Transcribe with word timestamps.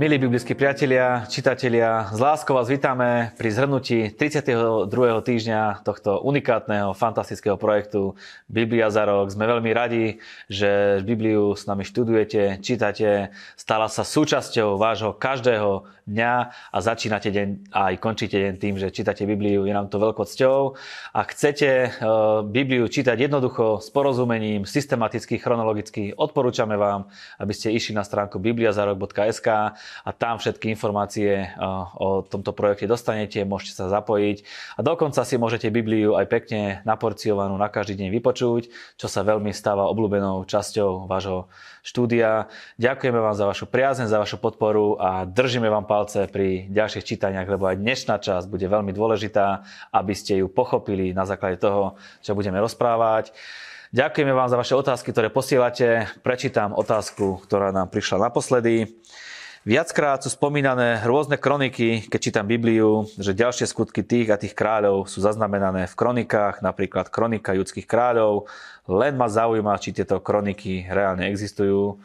Milí 0.00 0.16
biblickí 0.16 0.56
priatelia, 0.56 1.28
čitatelia, 1.28 2.08
z 2.08 2.24
láskou 2.24 2.56
vás 2.56 2.72
vítame 2.72 3.36
pri 3.36 3.52
zhrnutí 3.52 4.08
32. 4.16 4.88
týždňa 5.20 5.84
tohto 5.84 6.24
unikátneho, 6.24 6.96
fantastického 6.96 7.60
projektu 7.60 8.16
Biblia 8.48 8.88
za 8.88 9.04
rok. 9.04 9.28
Sme 9.28 9.44
veľmi 9.44 9.68
radi, 9.76 10.16
že 10.48 11.04
Bibliu 11.04 11.52
s 11.52 11.68
nami 11.68 11.84
študujete, 11.84 12.64
čítate, 12.64 13.36
stala 13.60 13.92
sa 13.92 14.00
súčasťou 14.00 14.80
vášho 14.80 15.12
každého 15.12 15.84
dňa 16.10 16.32
a 16.74 16.78
začínate 16.82 17.30
deň 17.30 17.48
a 17.70 17.94
aj 17.94 17.94
končíte 18.02 18.36
deň 18.36 18.54
tým, 18.58 18.74
že 18.76 18.90
čítate 18.90 19.22
Bibliu. 19.24 19.64
Je 19.64 19.72
nám 19.72 19.86
to 19.86 20.02
veľkou 20.02 20.26
cťou. 20.26 20.74
Ak 21.14 21.32
chcete 21.32 21.68
eh, 21.70 21.90
Bibliu 22.44 22.90
čítať 22.90 23.14
jednoducho, 23.14 23.78
s 23.78 23.88
porozumením, 23.94 24.66
systematicky, 24.66 25.38
chronologicky, 25.38 26.10
odporúčame 26.12 26.74
vám, 26.74 27.08
aby 27.38 27.52
ste 27.54 27.70
išli 27.70 27.94
na 27.94 28.02
stránku 28.02 28.42
bibliazarok.sk 28.42 29.48
a 30.04 30.10
tam 30.10 30.42
všetky 30.42 30.68
informácie 30.74 31.48
eh, 31.48 32.02
o 32.02 32.26
tomto 32.26 32.50
projekte 32.52 32.90
dostanete, 32.90 33.46
môžete 33.46 33.78
sa 33.80 33.86
zapojiť 33.88 34.42
a 34.76 34.80
dokonca 34.82 35.22
si 35.22 35.38
môžete 35.38 35.70
Bibliu 35.70 36.18
aj 36.18 36.26
pekne 36.26 36.60
naporciovanú 36.82 37.54
na 37.54 37.70
každý 37.70 38.02
deň 38.04 38.08
vypočuť, 38.18 38.62
čo 38.98 39.06
sa 39.06 39.22
veľmi 39.22 39.54
stáva 39.54 39.86
obľúbenou 39.88 40.42
časťou 40.44 41.06
vášho 41.06 41.46
štúdia. 41.80 42.48
Ďakujeme 42.76 43.20
vám 43.20 43.36
za 43.36 43.48
vašu 43.48 43.64
priazeň, 43.68 44.06
za 44.08 44.20
vašu 44.20 44.36
podporu 44.36 45.00
a 45.00 45.24
držíme 45.24 45.68
vám 45.68 45.88
palce 45.88 45.99
pri 46.08 46.70
ďalších 46.72 47.04
čítaniach, 47.04 47.44
lebo 47.44 47.68
aj 47.68 47.76
dnešná 47.76 48.16
časť 48.16 48.48
bude 48.48 48.64
veľmi 48.64 48.96
dôležitá, 48.96 49.60
aby 49.92 50.16
ste 50.16 50.40
ju 50.40 50.48
pochopili 50.48 51.12
na 51.12 51.28
základe 51.28 51.60
toho, 51.60 52.00
čo 52.24 52.32
budeme 52.32 52.56
rozprávať. 52.56 53.36
Ďakujeme 53.90 54.30
vám 54.30 54.48
za 54.48 54.56
vaše 54.56 54.78
otázky, 54.78 55.10
ktoré 55.10 55.28
posielate. 55.34 56.06
Prečítam 56.22 56.72
otázku, 56.72 57.42
ktorá 57.42 57.74
nám 57.74 57.90
prišla 57.90 58.30
naposledy. 58.30 59.02
Viackrát 59.60 60.24
sú 60.24 60.32
spomínané 60.32 61.04
rôzne 61.04 61.36
kroniky, 61.36 62.08
keď 62.08 62.20
čítam 62.22 62.48
Bibliu, 62.48 63.04
že 63.20 63.36
ďalšie 63.36 63.68
skutky 63.68 64.00
tých 64.00 64.32
a 64.32 64.40
tých 64.40 64.56
kráľov 64.56 65.04
sú 65.04 65.20
zaznamenané 65.20 65.84
v 65.84 65.98
kronikách, 66.00 66.64
napríklad 66.64 67.12
kronika 67.12 67.52
judských 67.52 67.84
kráľov. 67.84 68.48
Len 68.88 69.20
ma 69.20 69.28
zaujíma, 69.28 69.76
či 69.76 69.92
tieto 69.92 70.16
kroniky 70.16 70.88
reálne 70.88 71.28
existujú. 71.28 72.00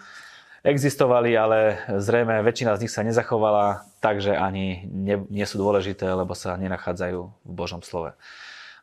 Existovali, 0.66 1.38
ale 1.38 1.78
zrejme 2.02 2.42
väčšina 2.42 2.74
z 2.74 2.82
nich 2.82 2.94
sa 2.94 3.06
nezachovala, 3.06 3.86
takže 4.02 4.34
ani 4.34 4.90
nie, 4.90 5.22
nie 5.30 5.46
sú 5.46 5.62
dôležité, 5.62 6.10
lebo 6.10 6.34
sa 6.34 6.58
nenachádzajú 6.58 7.20
v 7.22 7.52
Božom 7.54 7.86
slove. 7.86 8.18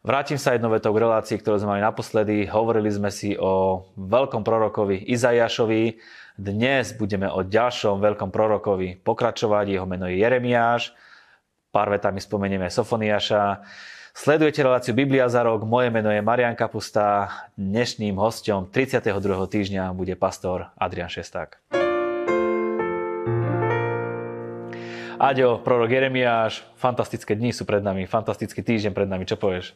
Vrátim 0.07 0.39
sa 0.39 0.55
jednou 0.55 0.71
vetou 0.71 0.95
k 0.95 1.03
relácii, 1.03 1.43
ktorú 1.43 1.59
sme 1.59 1.75
mali 1.75 1.83
naposledy. 1.83 2.47
Hovorili 2.47 2.87
sme 2.91 3.11
si 3.11 3.35
o 3.35 3.83
veľkom 3.99 4.47
prorokovi 4.47 5.11
Izajašovi, 5.11 5.99
dnes 6.33 6.97
budeme 6.97 7.29
o 7.29 7.45
ďalšom 7.45 8.01
veľkom 8.01 8.33
prorokovi 8.33 8.97
pokračovať. 9.05 9.77
Jeho 9.77 9.85
meno 9.85 10.09
je 10.09 10.17
Jeremiáš. 10.17 10.97
Pár 11.69 11.93
vetami 11.93 12.25
spomenieme 12.25 12.73
Sofoniaša. 12.73 13.61
Sledujete 14.13 14.61
reláciu 14.61 14.93
Biblia 14.93 15.25
za 15.33 15.41
rok. 15.41 15.65
Moje 15.65 15.89
meno 15.89 16.13
je 16.13 16.21
Marian 16.21 16.53
Kapusta. 16.53 17.33
Dnešným 17.57 18.13
hostom 18.21 18.69
32. 18.69 19.09
týždňa 19.25 19.89
bude 19.97 20.13
pastor 20.21 20.69
Adrian 20.77 21.09
Šesták. 21.09 21.57
Aďo, 25.17 25.65
prorok 25.65 25.89
Jeremiáš, 25.89 26.61
fantastické 26.77 27.33
dni 27.33 27.57
sú 27.57 27.65
pred 27.65 27.81
nami, 27.81 28.05
fantastický 28.05 28.61
týždeň 28.61 28.93
pred 28.93 29.09
nami, 29.09 29.25
čo 29.25 29.41
povieš? 29.41 29.73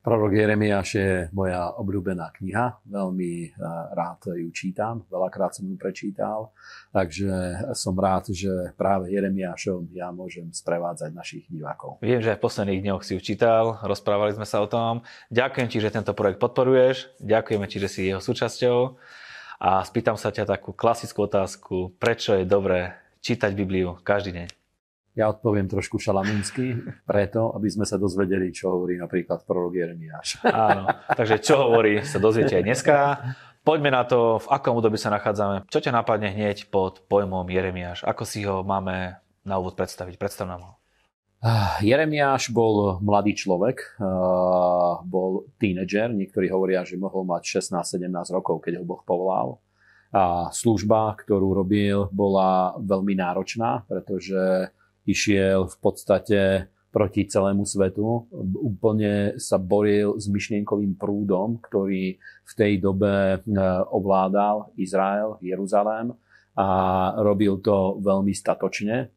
Prorok 0.00 0.32
Jeremiáš 0.32 0.88
je 0.96 1.12
moja 1.36 1.76
obľúbená 1.76 2.32
kniha, 2.32 2.80
veľmi 2.88 3.32
eh, 3.46 3.54
rád 3.92 4.32
ju 4.32 4.48
čítam, 4.48 5.04
veľakrát 5.12 5.52
som 5.52 5.68
ju 5.68 5.76
prečítal, 5.76 6.56
takže 6.88 7.28
som 7.76 7.92
rád, 7.92 8.32
že 8.32 8.72
práve 8.80 9.12
Jeremiášom 9.12 9.92
ja 9.92 10.08
môžem 10.08 10.48
sprevádzať 10.48 11.10
našich 11.12 11.44
divákov. 11.52 12.00
Viem, 12.00 12.24
že 12.24 12.32
v 12.32 12.40
posledných 12.40 12.80
dňoch 12.80 13.02
si 13.04 13.12
ju 13.16 13.20
čítal, 13.20 13.76
rozprávali 13.84 14.32
sme 14.32 14.48
sa 14.48 14.64
o 14.64 14.68
tom. 14.68 15.04
Ďakujem 15.28 15.68
ti, 15.68 15.78
že 15.84 15.92
tento 15.92 16.16
projekt 16.16 16.40
podporuješ, 16.40 17.12
ďakujeme 17.20 17.68
ti, 17.68 17.76
že 17.76 17.88
si 17.92 18.00
jeho 18.08 18.24
súčasťou. 18.24 18.96
A 19.60 19.84
spýtam 19.84 20.16
sa 20.16 20.32
ťa 20.32 20.48
takú 20.48 20.72
klasickú 20.72 21.28
otázku, 21.28 21.92
prečo 22.00 22.32
je 22.32 22.48
dobré 22.48 22.96
čítať 23.20 23.52
Bibliu 23.52 24.00
každý 24.00 24.32
deň? 24.32 24.59
Ja 25.20 25.36
odpoviem 25.36 25.68
trošku 25.68 26.00
šalamúnsky, 26.00 26.80
preto, 27.04 27.52
aby 27.52 27.68
sme 27.68 27.84
sa 27.84 28.00
dozvedeli, 28.00 28.56
čo 28.56 28.72
hovorí 28.72 28.96
napríklad 28.96 29.44
prorok 29.44 29.76
Jeremiáš. 29.76 30.40
Áno, 30.48 30.88
takže 31.12 31.44
čo 31.44 31.68
hovorí, 31.68 32.00
sa 32.00 32.16
dozviete 32.16 32.56
aj 32.56 32.64
dneska. 32.64 32.96
Poďme 33.60 33.92
na 33.92 34.08
to, 34.08 34.40
v 34.40 34.48
akom 34.48 34.80
období 34.80 34.96
sa 34.96 35.12
nachádzame. 35.12 35.68
Čo 35.68 35.84
ťa 35.84 35.92
napadne 35.92 36.32
hneď 36.32 36.72
pod 36.72 37.04
pojmom 37.04 37.44
Jeremiáš? 37.44 38.08
Ako 38.08 38.24
si 38.24 38.48
ho 38.48 38.64
máme 38.64 39.20
na 39.44 39.60
úvod 39.60 39.76
predstaviť? 39.76 40.16
Predstav 40.16 40.48
nám 40.48 40.64
ho. 40.64 40.72
Ah, 41.44 41.76
Jeremiáš 41.84 42.48
bol 42.48 42.96
mladý 43.04 43.36
človek, 43.36 44.00
ah, 44.00 45.04
bol 45.04 45.52
tínedžer, 45.60 46.16
niektorí 46.16 46.48
hovoria, 46.48 46.80
že 46.88 46.96
mohol 46.96 47.28
mať 47.28 47.60
16-17 47.60 48.08
rokov, 48.32 48.64
keď 48.64 48.80
ho 48.80 48.88
Boh 48.88 49.04
povolal. 49.04 49.60
A 50.16 50.48
služba, 50.48 51.12
ktorú 51.12 51.52
robil, 51.52 52.08
bola 52.08 52.72
veľmi 52.80 53.20
náročná, 53.20 53.84
pretože 53.84 54.72
išiel 55.06 55.68
v 55.68 55.76
podstate 55.80 56.40
proti 56.90 57.22
celému 57.26 57.62
svetu. 57.62 58.26
Úplne 58.58 59.38
sa 59.38 59.56
boril 59.62 60.18
s 60.18 60.26
myšlienkovým 60.26 60.98
prúdom, 60.98 61.62
ktorý 61.62 62.18
v 62.20 62.52
tej 62.58 62.82
dobe 62.82 63.38
e, 63.38 63.38
ovládal 63.94 64.74
Izrael, 64.74 65.38
Jeruzalém 65.38 66.10
a 66.58 66.66
robil 67.22 67.62
to 67.62 68.02
veľmi 68.02 68.34
statočne. 68.34 69.08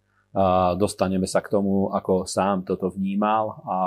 Dostaneme 0.78 1.30
sa 1.30 1.46
k 1.46 1.52
tomu, 1.54 1.94
ako 1.94 2.26
sám 2.26 2.66
toto 2.66 2.90
vnímal 2.90 3.62
a 3.70 3.78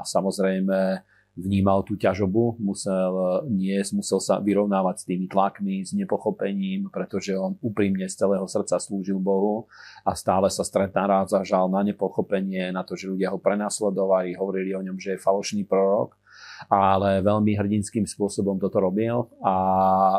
samozrejme 0.00 1.04
vnímal 1.40 1.82
tú 1.82 1.96
ťažobu, 1.96 2.60
musel 2.60 3.44
niesť, 3.48 3.96
musel 3.96 4.20
sa 4.20 4.36
vyrovnávať 4.38 4.96
s 5.00 5.04
tými 5.08 5.26
tlakmi, 5.26 5.80
s 5.80 5.96
nepochopením, 5.96 6.92
pretože 6.92 7.32
on 7.32 7.56
úprimne 7.64 8.04
z 8.04 8.14
celého 8.20 8.44
srdca 8.44 8.76
slúžil 8.76 9.16
Bohu 9.16 9.64
a 10.04 10.12
stále 10.12 10.52
sa 10.52 10.62
narážal 10.92 11.72
na 11.72 11.80
nepochopenie, 11.80 12.68
na 12.70 12.84
to, 12.84 12.94
že 12.94 13.08
ľudia 13.08 13.32
ho 13.32 13.40
prenasledovali, 13.40 14.36
hovorili 14.36 14.76
o 14.76 14.84
ňom, 14.84 15.00
že 15.00 15.16
je 15.16 15.24
falošný 15.24 15.64
prorok, 15.64 16.20
ale 16.68 17.24
veľmi 17.24 17.56
hrdinským 17.56 18.04
spôsobom 18.04 18.60
toto 18.60 18.78
robil 18.84 19.24
a 19.40 19.54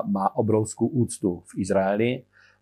má 0.09 0.33
obrovskú 0.33 0.89
úctu 0.89 1.45
v 1.53 1.61
Izraeli 1.61 2.11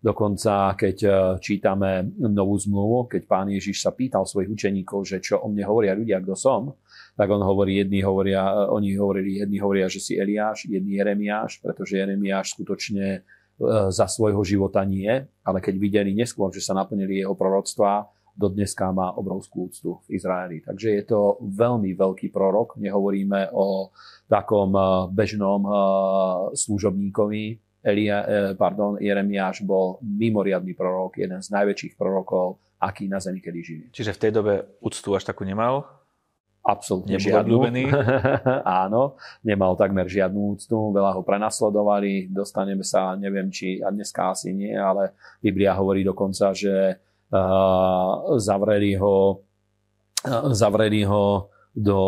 Dokonca, 0.00 0.80
keď 0.80 0.96
e, 1.04 1.10
čítame 1.44 2.08
novú 2.16 2.56
zmluvu, 2.56 3.04
keď 3.04 3.22
pán 3.28 3.52
Ježiš 3.52 3.84
sa 3.84 3.92
pýtal 3.92 4.24
svojich 4.24 4.48
učeníkov, 4.48 5.04
že 5.04 5.20
čo 5.20 5.44
o 5.44 5.52
mne 5.52 5.68
hovoria 5.68 5.92
ľudia, 5.92 6.24
kto 6.24 6.32
som, 6.32 6.72
tak 7.20 7.28
on 7.28 7.44
hovorí, 7.44 7.84
jedni 7.84 8.00
hovoria, 8.00 8.40
e, 8.40 8.72
oni 8.72 8.96
hovorili, 8.96 9.44
jedni 9.44 9.60
hovoria, 9.60 9.92
že 9.92 10.00
si 10.00 10.16
Eliáš, 10.16 10.72
jedni 10.72 10.96
Jeremiáš, 10.96 11.60
pretože 11.60 12.00
Jeremiáš 12.00 12.56
skutočne 12.56 13.06
e, 13.12 13.20
za 13.92 14.08
svojho 14.08 14.40
života 14.40 14.80
nie, 14.88 15.20
ale 15.44 15.58
keď 15.60 15.74
videli 15.76 16.16
neskôr, 16.16 16.48
že 16.48 16.64
sa 16.64 16.72
naplnili 16.72 17.20
jeho 17.20 17.36
proroctvá, 17.36 18.08
do 18.40 18.48
dneska 18.48 18.88
má 18.96 19.12
obrovskú 19.20 19.68
úctu 19.68 20.00
v 20.08 20.16
Izraeli. 20.16 20.64
Takže 20.64 20.96
je 20.96 21.04
to 21.04 21.44
veľmi 21.44 21.92
veľký 21.92 22.32
prorok. 22.32 22.80
Nehovoríme 22.80 23.52
o 23.52 23.92
takom 24.32 24.72
bežnom 25.12 25.60
služobníkovi, 26.56 27.60
Elia, 27.80 28.18
e, 28.24 28.36
pardon, 28.60 29.00
Jeremiáš 29.00 29.64
bol 29.64 29.96
mimoriadný 30.04 30.76
prorok, 30.76 31.16
jeden 31.16 31.40
z 31.40 31.48
najväčších 31.48 31.96
prorokov, 31.96 32.60
aký 32.76 33.08
na 33.08 33.20
zemi 33.20 33.40
kedy 33.40 33.60
žili. 33.64 33.84
Čiže 33.88 34.16
v 34.16 34.20
tej 34.20 34.32
dobe 34.36 34.54
úctu 34.84 35.16
až 35.16 35.24
takú 35.24 35.48
nemal? 35.48 35.88
Absolútne 36.60 37.16
žiadnu. 37.16 37.56
Áno, 38.84 39.16
nemal 39.40 39.80
takmer 39.80 40.04
žiadnu 40.04 40.60
úctu, 40.60 40.92
veľa 40.92 41.16
ho 41.16 41.24
prenasledovali, 41.24 42.28
dostaneme 42.28 42.84
sa, 42.84 43.16
neviem 43.16 43.48
či, 43.48 43.80
a 43.80 43.88
dneska 43.88 44.36
asi 44.36 44.52
nie, 44.52 44.76
ale 44.76 45.16
Biblia 45.40 45.72
hovorí 45.72 46.04
dokonca, 46.04 46.52
že 46.52 47.00
uh, 47.32 48.36
zavreli 48.36 48.92
ho, 49.00 49.40
uh, 50.28 50.52
zavreli 50.52 51.00
ho 51.08 51.48
do 51.72 52.00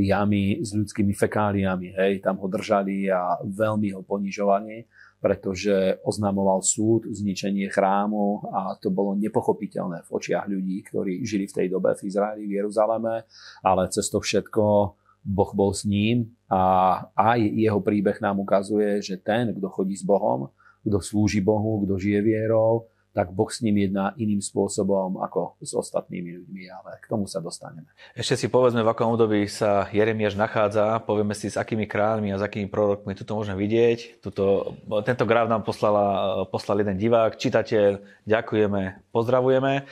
jamy 0.00 0.64
s 0.64 0.72
ľudskými 0.72 1.12
fekáliami, 1.12 1.92
hej, 1.92 2.24
tam 2.24 2.40
ho 2.40 2.48
držali 2.48 3.12
a 3.12 3.36
veľmi 3.44 3.92
ho 3.92 4.00
ponižovali 4.00 4.86
pretože 5.20 6.00
oznamoval 6.02 6.64
súd, 6.64 7.04
zničenie 7.12 7.68
chrámu 7.68 8.40
a 8.50 8.74
to 8.80 8.88
bolo 8.88 9.12
nepochopiteľné 9.20 10.08
v 10.08 10.10
očiach 10.10 10.48
ľudí, 10.48 10.80
ktorí 10.88 11.22
žili 11.28 11.44
v 11.44 11.56
tej 11.60 11.66
dobe 11.68 11.92
v 11.92 12.08
Izraeli, 12.08 12.48
v 12.48 12.56
Jeruzaleme, 12.64 13.28
ale 13.60 13.82
cez 13.92 14.08
to 14.08 14.18
všetko 14.18 14.96
Boh 15.20 15.52
bol 15.52 15.76
s 15.76 15.84
ním 15.84 16.32
a 16.48 16.96
aj 17.12 17.38
jeho 17.52 17.80
príbeh 17.84 18.16
nám 18.24 18.40
ukazuje, 18.40 19.04
že 19.04 19.20
ten, 19.20 19.52
kto 19.52 19.68
chodí 19.68 19.92
s 19.92 20.02
Bohom, 20.02 20.48
kto 20.80 20.98
slúži 21.04 21.44
Bohu, 21.44 21.84
kto 21.84 22.00
žije 22.00 22.20
vierou, 22.24 22.88
tak 23.10 23.34
Boh 23.34 23.50
s 23.50 23.58
ním 23.58 23.90
jedná 23.90 24.14
iným 24.14 24.38
spôsobom 24.38 25.18
ako 25.18 25.58
s 25.58 25.74
ostatnými 25.74 26.30
ľuďmi, 26.42 26.62
ale 26.70 26.90
k 27.02 27.06
tomu 27.10 27.26
sa 27.26 27.42
dostaneme. 27.42 27.90
Ešte 28.14 28.38
si 28.38 28.46
povedzme, 28.46 28.86
v 28.86 28.92
akom 28.92 29.18
období 29.18 29.50
sa 29.50 29.90
Jeremiáš 29.90 30.38
nachádza, 30.38 31.02
povieme 31.02 31.34
si, 31.34 31.50
s 31.50 31.58
akými 31.58 31.90
kráľmi 31.90 32.30
a 32.30 32.38
s 32.38 32.46
akými 32.46 32.70
prorokmi 32.70 33.18
tu 33.18 33.26
to 33.26 33.34
môžeme 33.34 33.58
vidieť. 33.58 34.22
Tuto, 34.22 34.78
tento 35.02 35.26
graf 35.26 35.50
nám 35.50 35.66
poslala, 35.66 36.46
poslal 36.54 36.86
jeden 36.86 37.02
divák, 37.02 37.34
čitateľ, 37.34 37.98
ďakujeme, 38.30 39.10
pozdravujeme. 39.10 39.90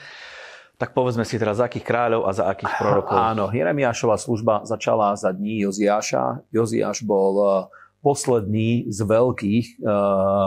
Tak 0.79 0.95
povedzme 0.95 1.27
si 1.27 1.35
teraz, 1.35 1.59
za 1.59 1.67
akých 1.67 1.83
kráľov 1.83 2.23
a 2.23 2.31
za 2.31 2.47
akých 2.47 2.71
prorokov. 2.79 3.19
Áno, 3.35 3.51
Jeremiášova 3.51 4.15
služba 4.15 4.63
začala 4.63 5.11
za 5.19 5.35
dní 5.35 5.67
Joziáša. 5.67 6.39
Joziáš 6.55 7.03
bol 7.03 7.35
e, 7.35 7.47
posledný 7.99 8.87
z 8.87 8.99
veľkých 9.03 9.65
e, 9.75 9.91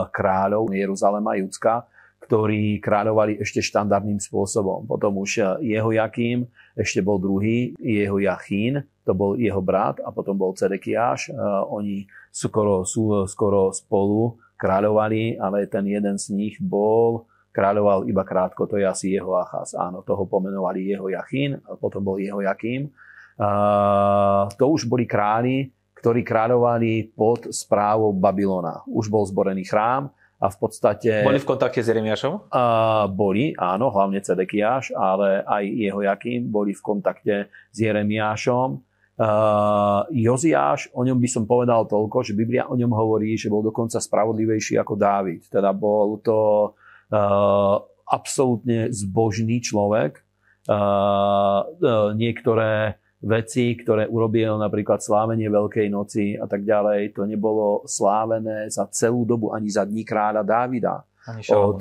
kráľov 0.09 0.73
Jeruzalema, 0.73 1.37
Judska, 1.37 1.85
ktorí 2.23 2.79
kráľovali 2.79 3.43
ešte 3.43 3.59
štandardným 3.59 4.17
spôsobom. 4.23 4.87
Potom 4.87 5.19
už 5.19 5.43
e, 5.43 5.75
jeho 5.75 5.91
Jakým, 5.91 6.47
ešte 6.73 7.03
bol 7.03 7.19
druhý, 7.19 7.75
jeho 7.77 8.17
Jachín, 8.17 8.81
to 9.03 9.11
bol 9.11 9.35
jeho 9.35 9.59
brat 9.59 9.99
a 9.99 10.09
potom 10.15 10.39
bol 10.39 10.55
Cedekiáš. 10.55 11.29
Oni 11.69 12.07
skoro, 12.31 12.87
sú 12.87 13.27
skoro 13.27 13.75
spolu 13.75 14.39
kráľovali, 14.55 15.37
ale 15.37 15.67
ten 15.67 15.83
jeden 15.85 16.15
z 16.15 16.31
nich 16.31 16.55
bol 16.57 17.27
kráľoval 17.53 18.09
iba 18.09 18.25
krátko, 18.25 18.65
to 18.65 18.81
je 18.81 18.85
asi 18.87 19.13
jeho 19.13 19.37
Achaz. 19.37 19.77
Áno, 19.77 20.01
toho 20.01 20.25
pomenovali 20.25 20.89
jeho 20.89 21.11
Jachín, 21.11 21.61
a 21.69 21.77
potom 21.77 22.01
bol 22.01 22.17
jeho 22.17 22.41
Jakým. 22.41 22.89
Uh, 23.33 24.49
to 24.57 24.69
už 24.69 24.89
boli 24.89 25.05
králi, 25.05 25.69
ktorí 25.99 26.25
kráľovali 26.25 27.13
pod 27.13 27.53
správou 27.53 28.13
Babylona. 28.13 28.81
Už 28.89 29.07
bol 29.09 29.25
zborený 29.25 29.69
chrám 29.69 30.09
a 30.43 30.51
v 30.51 30.57
podstate... 30.59 31.23
Boli 31.23 31.39
v 31.39 31.47
kontakte 31.47 31.79
s 31.79 31.87
Jeremiášom? 31.87 32.51
Uh, 32.51 33.07
boli, 33.07 33.55
áno, 33.55 33.87
hlavne 33.87 34.19
Cedekiáš, 34.19 34.91
ale 34.91 35.47
aj 35.47 35.63
jeho 35.63 36.03
Jakým 36.03 36.51
boli 36.51 36.75
v 36.75 36.81
kontakte 36.83 37.35
s 37.71 37.77
Jeremiášom. 37.79 38.83
Uh, 39.13 40.03
Joziáš, 40.11 40.91
o 40.91 41.07
ňom 41.07 41.15
by 41.15 41.29
som 41.31 41.47
povedal 41.47 41.87
toľko, 41.87 42.27
že 42.27 42.35
Biblia 42.35 42.67
o 42.67 42.75
ňom 42.75 42.91
hovorí, 42.91 43.39
že 43.39 43.47
bol 43.47 43.63
dokonca 43.63 44.03
spravodlivejší 44.03 44.75
ako 44.75 44.99
Dávid. 44.99 45.47
Teda 45.47 45.71
bol 45.71 46.19
to 46.19 46.73
Eh, 47.13 47.75
absolútne 48.09 48.89
zbožný 48.89 49.61
človek. 49.61 50.25
Eh, 50.65 50.73
eh, 50.73 52.09
niektoré 52.17 52.97
veci, 53.23 53.79
ktoré 53.79 54.03
urobil 54.11 54.59
napríklad 54.59 54.99
slávenie 54.99 55.47
Veľkej 55.47 55.87
noci 55.87 56.35
a 56.35 56.43
tak 56.43 56.67
ďalej, 56.67 57.15
to 57.15 57.23
nebolo 57.23 57.87
slávené 57.87 58.67
za 58.67 58.83
celú 58.91 59.23
dobu 59.23 59.55
ani 59.55 59.71
za 59.71 59.87
dní 59.87 60.03
kráľa 60.03 60.43
Dávida. 60.43 61.07
Od, 61.55 61.79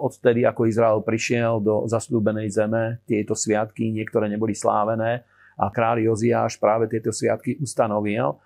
od 0.00 0.12
vtedy, 0.16 0.48
ako 0.48 0.64
Izrael 0.64 1.04
prišiel 1.04 1.60
do 1.60 1.84
zasľúbenej 1.84 2.48
zeme, 2.48 3.04
tieto 3.04 3.36
sviatky 3.36 3.92
niektoré 3.92 4.32
neboli 4.32 4.56
slávené 4.56 5.28
a 5.60 5.68
kráľ 5.68 6.08
Joziáš 6.08 6.56
práve 6.56 6.88
tieto 6.88 7.12
sviatky 7.12 7.60
ustanovil. 7.60 8.40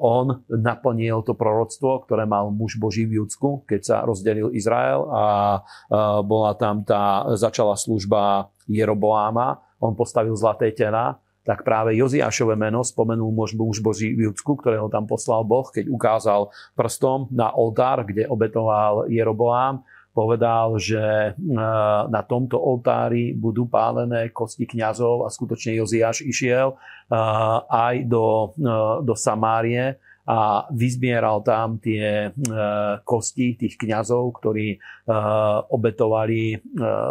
On 0.00 0.26
naplnil 0.48 1.20
to 1.28 1.36
proroctvo, 1.36 2.08
ktoré 2.08 2.24
mal 2.24 2.48
muž 2.48 2.80
Boží 2.80 3.04
v 3.04 3.20
Judsku, 3.20 3.68
keď 3.68 3.80
sa 3.84 3.96
rozdelil 4.00 4.48
Izrael 4.56 5.04
a 5.12 5.60
bola 6.24 6.56
tam 6.56 6.80
tá, 6.80 7.28
začala 7.36 7.76
služba 7.76 8.48
Jeroboáma, 8.64 9.60
on 9.76 9.92
postavil 9.92 10.32
zlaté 10.36 10.72
tela, 10.72 11.20
tak 11.44 11.60
práve 11.60 11.92
Joziášové 11.92 12.56
meno 12.56 12.80
spomenul 12.80 13.28
muž, 13.28 13.52
muž 13.52 13.84
Boží 13.84 14.16
v 14.16 14.32
Judsku, 14.32 14.56
ktorého 14.56 14.88
tam 14.88 15.04
poslal 15.04 15.44
Boh, 15.44 15.68
keď 15.68 15.92
ukázal 15.92 16.48
prstom 16.72 17.28
na 17.28 17.52
oltár, 17.52 18.08
kde 18.08 18.24
obetoval 18.24 19.12
Jeroboám. 19.12 19.84
Povedal, 20.14 20.78
že 20.78 21.02
e, 21.04 21.30
na 22.06 22.22
tomto 22.22 22.54
oltári 22.54 23.34
budú 23.34 23.66
pálené 23.66 24.30
kosti 24.30 24.62
kňazov 24.62 25.26
a 25.26 25.28
skutočne 25.28 25.74
Joziáš 25.74 26.22
išiel 26.22 26.72
e, 26.72 26.76
aj 27.66 28.06
do, 28.06 28.54
e, 28.54 28.70
do 29.02 29.14
Samárie 29.18 29.98
a 30.24 30.64
vyzbieral 30.72 31.44
tam 31.44 31.76
tie 31.76 32.32
kosti 33.04 33.60
tých 33.60 33.76
kňazov, 33.76 34.40
ktorí 34.40 34.80
obetovali 35.68 36.56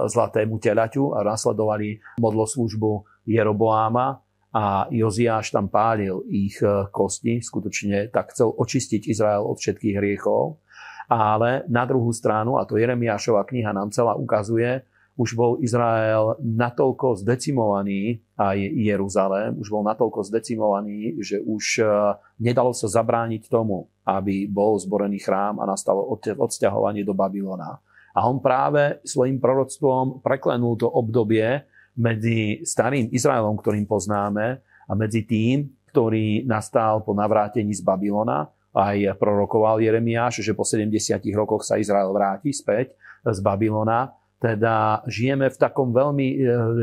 zlatému 0.10 0.58
telaťu 0.58 1.14
a 1.14 1.22
nasledovali 1.22 2.02
modloslužbu 2.18 3.13
Jeroboáma 3.24 4.22
a 4.54 4.86
Joziáš 4.94 5.50
tam 5.50 5.68
pálil 5.68 6.22
ich 6.30 6.62
kosti, 6.94 7.42
skutočne 7.42 8.14
tak 8.14 8.36
chcel 8.36 8.54
očistiť 8.54 9.10
Izrael 9.10 9.42
od 9.42 9.58
všetkých 9.58 9.98
hriechov 9.98 10.64
ale 11.12 11.68
na 11.68 11.84
druhú 11.84 12.12
stranu, 12.16 12.58
a 12.60 12.66
to 12.66 12.80
Jeremiášova 12.80 13.44
kniha 13.48 13.76
nám 13.76 13.92
celá 13.92 14.16
ukazuje, 14.16 14.84
už 15.14 15.38
bol 15.38 15.62
Izrael 15.62 16.42
natoľko 16.42 17.22
zdecimovaný, 17.22 18.26
aj 18.34 18.58
Jeruzalém, 18.58 19.54
už 19.62 19.70
bol 19.70 19.86
natoľko 19.86 20.26
zdecimovaný, 20.26 21.22
že 21.22 21.38
už 21.38 21.64
e, 21.78 22.18
nedalo 22.42 22.74
sa 22.74 22.90
zabrániť 22.90 23.46
tomu, 23.46 23.94
aby 24.10 24.50
bol 24.50 24.74
zborený 24.82 25.22
chrám 25.22 25.62
a 25.62 25.70
nastalo 25.70 26.18
odsťahovanie 26.18 27.06
do 27.06 27.14
Babylona. 27.14 27.78
A 28.18 28.26
on 28.26 28.42
práve 28.42 29.06
svojim 29.06 29.38
proroctvom 29.38 30.26
preklenul 30.26 30.82
to 30.82 30.90
obdobie 30.90 31.62
medzi 31.98 32.64
starým 32.66 33.14
Izraelom, 33.14 33.58
ktorým 33.60 33.86
poznáme, 33.86 34.62
a 34.88 34.92
medzi 34.94 35.24
tým, 35.24 35.72
ktorý 35.94 36.44
nastal 36.44 37.06
po 37.06 37.16
navrátení 37.16 37.72
z 37.72 37.86
Babylona 37.86 38.50
aj 38.74 39.22
prorokoval 39.22 39.78
Jeremiáš, 39.86 40.42
že 40.42 40.58
po 40.58 40.66
70 40.66 41.22
rokoch 41.38 41.62
sa 41.62 41.78
Izrael 41.78 42.10
vráti 42.10 42.50
späť 42.50 42.98
z 43.22 43.40
Babylona. 43.46 44.10
Teda 44.42 45.06
žijeme 45.06 45.48
v 45.48 45.58
takom 45.62 45.94
veľmi, 45.94 46.28
e, 46.36 46.38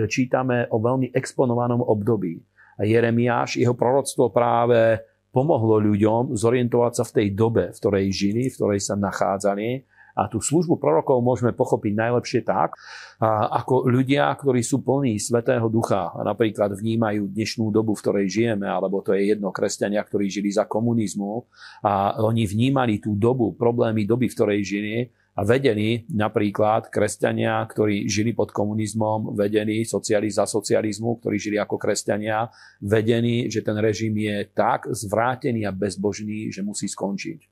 čítame 0.06 0.70
o 0.70 0.78
veľmi 0.80 1.12
exponovanom 1.12 1.82
období. 1.82 2.40
Jeremiáš, 2.80 3.60
jeho 3.60 3.76
proroctvo 3.76 4.32
práve 4.32 5.02
pomohlo 5.34 5.76
ľuďom 5.82 6.32
zorientovať 6.32 6.92
sa 6.96 7.04
v 7.04 7.14
tej 7.20 7.28
dobe, 7.36 7.64
v 7.74 7.76
ktorej 7.76 8.06
žili, 8.08 8.48
v 8.48 8.56
ktorej 8.56 8.80
sa 8.80 8.96
nachádzali 8.96 9.84
a 10.20 10.28
tú 10.28 10.44
službu 10.44 10.76
prorokov 10.76 11.24
môžeme 11.24 11.56
pochopiť 11.56 11.92
najlepšie 11.96 12.40
tak, 12.44 12.76
ako 13.24 13.88
ľudia, 13.88 14.28
ktorí 14.36 14.60
sú 14.60 14.84
plní 14.84 15.16
Svetého 15.16 15.64
Ducha 15.72 16.12
a 16.12 16.20
napríklad 16.20 16.76
vnímajú 16.76 17.32
dnešnú 17.32 17.72
dobu, 17.72 17.96
v 17.96 18.02
ktorej 18.04 18.26
žijeme, 18.28 18.68
alebo 18.68 19.00
to 19.00 19.16
je 19.16 19.32
jedno 19.32 19.48
kresťania, 19.48 20.04
ktorí 20.04 20.28
žili 20.28 20.52
za 20.52 20.68
komunizmu 20.68 21.48
a 21.80 22.20
oni 22.20 22.44
vnímali 22.44 23.00
tú 23.00 23.16
dobu, 23.16 23.56
problémy 23.56 24.04
doby, 24.04 24.28
v 24.28 24.36
ktorej 24.36 24.60
žili 24.60 24.96
a 25.30 25.46
vedeli 25.46 26.04
napríklad 26.12 26.92
kresťania, 26.92 27.64
ktorí 27.64 28.04
žili 28.04 28.36
pod 28.36 28.52
komunizmom, 28.52 29.32
vedení 29.32 29.88
socializ 29.88 30.36
za 30.36 30.44
socializmu, 30.44 31.16
ktorí 31.16 31.40
žili 31.40 31.56
ako 31.56 31.80
kresťania, 31.80 32.50
vedení, 32.84 33.48
že 33.48 33.64
ten 33.64 33.78
režim 33.80 34.12
je 34.20 34.52
tak 34.52 34.84
zvrátený 34.92 35.64
a 35.64 35.72
bezbožný, 35.72 36.52
že 36.52 36.60
musí 36.60 36.92
skončiť 36.92 37.49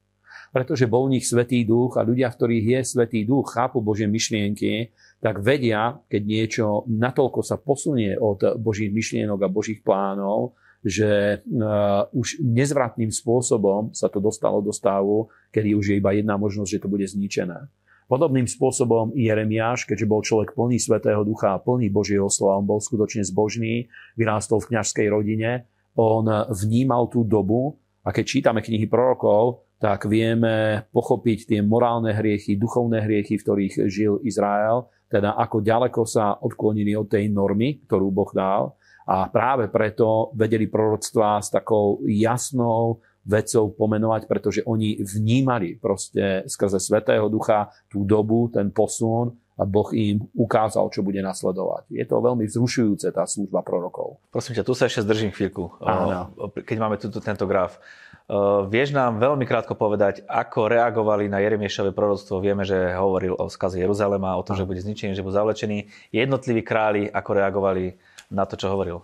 pretože 0.53 0.89
bol 0.89 1.07
v 1.07 1.19
nich 1.19 1.27
Svetý 1.29 1.65
duch 1.65 2.01
a 2.01 2.07
ľudia, 2.07 2.33
v 2.33 2.37
ktorých 2.39 2.67
je 2.67 2.81
Svetý 2.85 3.21
duch, 3.29 3.53
chápu 3.53 3.85
Božie 3.85 4.09
myšlienky, 4.09 4.93
tak 5.19 5.43
vedia, 5.43 5.99
keď 6.07 6.23
niečo 6.23 6.65
natoľko 6.87 7.41
sa 7.43 7.59
posunie 7.59 8.15
od 8.15 8.59
Božích 8.59 8.91
myšlienok 8.95 9.39
a 9.43 9.53
Božích 9.53 9.83
plánov, 9.83 10.55
že 10.79 11.43
uh, 11.43 12.07
už 12.15 12.39
nezvratným 12.39 13.11
spôsobom 13.11 13.91
sa 13.91 14.07
to 14.07 14.23
dostalo 14.23 14.63
do 14.63 14.71
stavu, 14.71 15.27
kedy 15.51 15.75
už 15.75 15.85
je 15.91 15.99
iba 15.99 16.15
jedna 16.15 16.39
možnosť, 16.39 16.71
že 16.71 16.83
to 16.87 16.89
bude 16.89 17.03
zničené. 17.03 17.67
Podobným 18.09 18.49
spôsobom 18.49 19.13
Jeremiáš, 19.13 19.85
keďže 19.85 20.07
bol 20.09 20.25
človek 20.25 20.57
plný 20.57 20.81
Svetého 20.81 21.21
Ducha 21.29 21.59
a 21.59 21.61
plný 21.61 21.93
Božieho 21.93 22.31
slova, 22.33 22.63
on 22.63 22.65
bol 22.65 22.81
skutočne 22.81 23.21
zbožný, 23.27 23.91
vyrástol 24.17 24.65
v 24.65 24.73
kňažskej 24.73 25.07
rodine, 25.13 25.69
on 25.99 26.25
vnímal 26.49 27.11
tú 27.11 27.27
dobu 27.27 27.77
a 28.07 28.15
keď 28.15 28.25
čítame 28.25 28.65
knihy 28.65 28.87
prorokov, 28.89 29.68
tak 29.79 30.11
vieme 30.11 30.87
pochopiť 30.91 31.55
tie 31.55 31.61
morálne 31.63 32.11
hriechy, 32.11 32.59
duchovné 32.59 33.07
hriechy, 33.07 33.39
v 33.39 33.45
ktorých 33.47 33.75
žil 33.87 34.19
Izrael, 34.27 34.91
teda 35.09 35.39
ako 35.39 35.63
ďaleko 35.63 36.03
sa 36.05 36.37
odklonili 36.37 36.93
od 36.99 37.09
tej 37.09 37.31
normy, 37.31 37.87
ktorú 37.87 38.11
Boh 38.11 38.29
dal. 38.35 38.77
A 39.09 39.31
práve 39.33 39.73
preto 39.73 40.35
vedeli 40.37 40.69
proroctvá 40.69 41.41
s 41.41 41.49
takou 41.49 42.05
jasnou 42.05 43.01
vecou 43.25 43.73
pomenovať, 43.73 44.29
pretože 44.29 44.61
oni 44.65 45.01
vnímali 45.01 45.81
proste 45.81 46.45
skrze 46.45 46.77
Svetého 46.81 47.29
Ducha 47.33 47.73
tú 47.89 48.05
dobu, 48.05 48.53
ten 48.53 48.69
posun 48.69 49.33
a 49.59 49.67
Boh 49.67 49.91
im 49.91 50.23
ukázal, 50.39 50.87
čo 50.95 51.03
bude 51.03 51.19
nasledovať. 51.19 51.91
Je 51.91 52.07
to 52.07 52.23
veľmi 52.23 52.47
vzrušujúce, 52.47 53.11
tá 53.11 53.27
služba 53.27 53.67
prorokov. 53.67 54.23
Prosím 54.31 54.55
ťa, 54.55 54.65
tu 54.65 54.73
sa 54.73 54.87
ešte 54.87 55.03
zdržím 55.03 55.35
chvíľku, 55.35 55.83
Áno. 55.83 56.31
keď 56.63 56.77
máme 56.79 56.97
tu 56.97 57.11
tento 57.19 57.45
graf. 57.45 57.83
Uh, 58.29 58.69
vieš 58.69 58.93
nám 58.93 59.17
veľmi 59.17 59.49
krátko 59.49 59.73
povedať, 59.73 60.21
ako 60.29 60.69
reagovali 60.69 61.33
na 61.33 61.41
Jeremiešové 61.41 61.97
proroctvo? 61.97 62.45
Vieme, 62.45 62.61
že 62.61 62.93
hovoril 62.93 63.33
o 63.33 63.49
skaze 63.49 63.81
Jeruzalema, 63.81 64.37
o 64.37 64.45
tom, 64.45 64.53
že 64.53 64.69
bude 64.69 64.85
zničený, 64.85 65.17
že 65.17 65.25
bude 65.25 65.33
zavlečený. 65.33 65.89
Jednotliví 66.13 66.61
králi, 66.61 67.09
ako 67.09 67.31
reagovali 67.33 67.97
na 68.29 68.45
to, 68.45 68.61
čo 68.61 68.69
hovoril? 68.69 69.01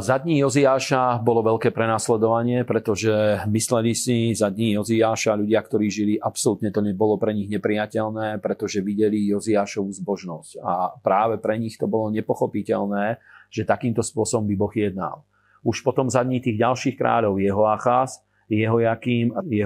Za 0.00 0.16
dní 0.22 0.40
Joziáša 0.40 1.18
bolo 1.18 1.42
veľké 1.42 1.74
prenasledovanie, 1.74 2.62
pretože 2.62 3.42
mysleli 3.50 3.92
si 3.92 4.30
za 4.32 4.48
dní 4.48 4.78
Joziáša 4.78 5.36
ľudia, 5.36 5.60
ktorí 5.66 5.90
žili, 5.90 6.14
absolútne 6.16 6.70
to 6.70 6.78
nebolo 6.78 7.18
pre 7.20 7.34
nich 7.34 7.50
nepriateľné, 7.50 8.38
pretože 8.38 8.80
videli 8.80 9.28
Joziášovú 9.34 9.90
zbožnosť. 9.92 10.62
A 10.62 10.96
práve 11.02 11.42
pre 11.42 11.58
nich 11.58 11.76
to 11.76 11.90
bolo 11.90 12.08
nepochopiteľné, 12.08 13.20
že 13.52 13.68
takýmto 13.68 14.00
spôsobom 14.00 14.46
by 14.48 14.54
Boh 14.54 14.72
jednal. 14.72 15.26
Už 15.66 15.82
potom 15.82 16.06
za 16.06 16.22
dní 16.22 16.38
tých 16.38 16.62
ďalších 16.62 16.94
kráľov 16.94 17.42
jeho 17.42 17.66
Achaz, 17.66 18.22
jeho 18.46 18.78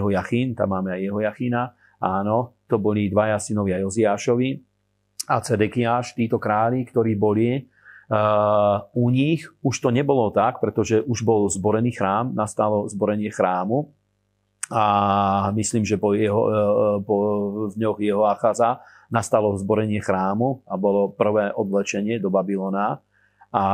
Jachín, 0.08 0.56
tam 0.56 0.72
máme 0.72 0.96
aj 0.96 1.00
jeho 1.04 1.20
Jachína, 1.20 1.76
áno, 2.00 2.56
to 2.64 2.80
boli 2.80 3.12
dvaja 3.12 3.36
synovia 3.36 3.76
Joziášovi 3.84 4.64
a 5.28 5.44
Cedekiáš, 5.44 6.16
títo 6.16 6.40
králi, 6.40 6.88
ktorí 6.88 7.12
boli 7.20 7.68
Uh, 8.10 8.90
u 8.90 9.06
nich 9.06 9.46
už 9.62 9.78
to 9.78 9.94
nebolo 9.94 10.34
tak, 10.34 10.58
pretože 10.58 10.98
už 10.98 11.22
bol 11.22 11.46
zborený 11.46 11.94
chrám, 11.94 12.34
nastalo 12.34 12.90
zborenie 12.90 13.30
chrámu 13.30 13.94
a 14.66 14.84
myslím, 15.54 15.86
že 15.86 15.94
po, 15.94 16.18
jeho, 16.18 16.42
uh, 16.42 16.98
po 17.06 17.14
v 17.70 17.78
dňoch 17.78 18.02
jeho 18.02 18.26
Achaza 18.26 18.82
nastalo 19.14 19.54
zborenie 19.54 20.02
chrámu 20.02 20.66
a 20.66 20.74
bolo 20.74 21.14
prvé 21.14 21.54
odlečenie 21.54 22.18
do 22.18 22.34
Babylona. 22.34 22.98
A, 23.50 23.66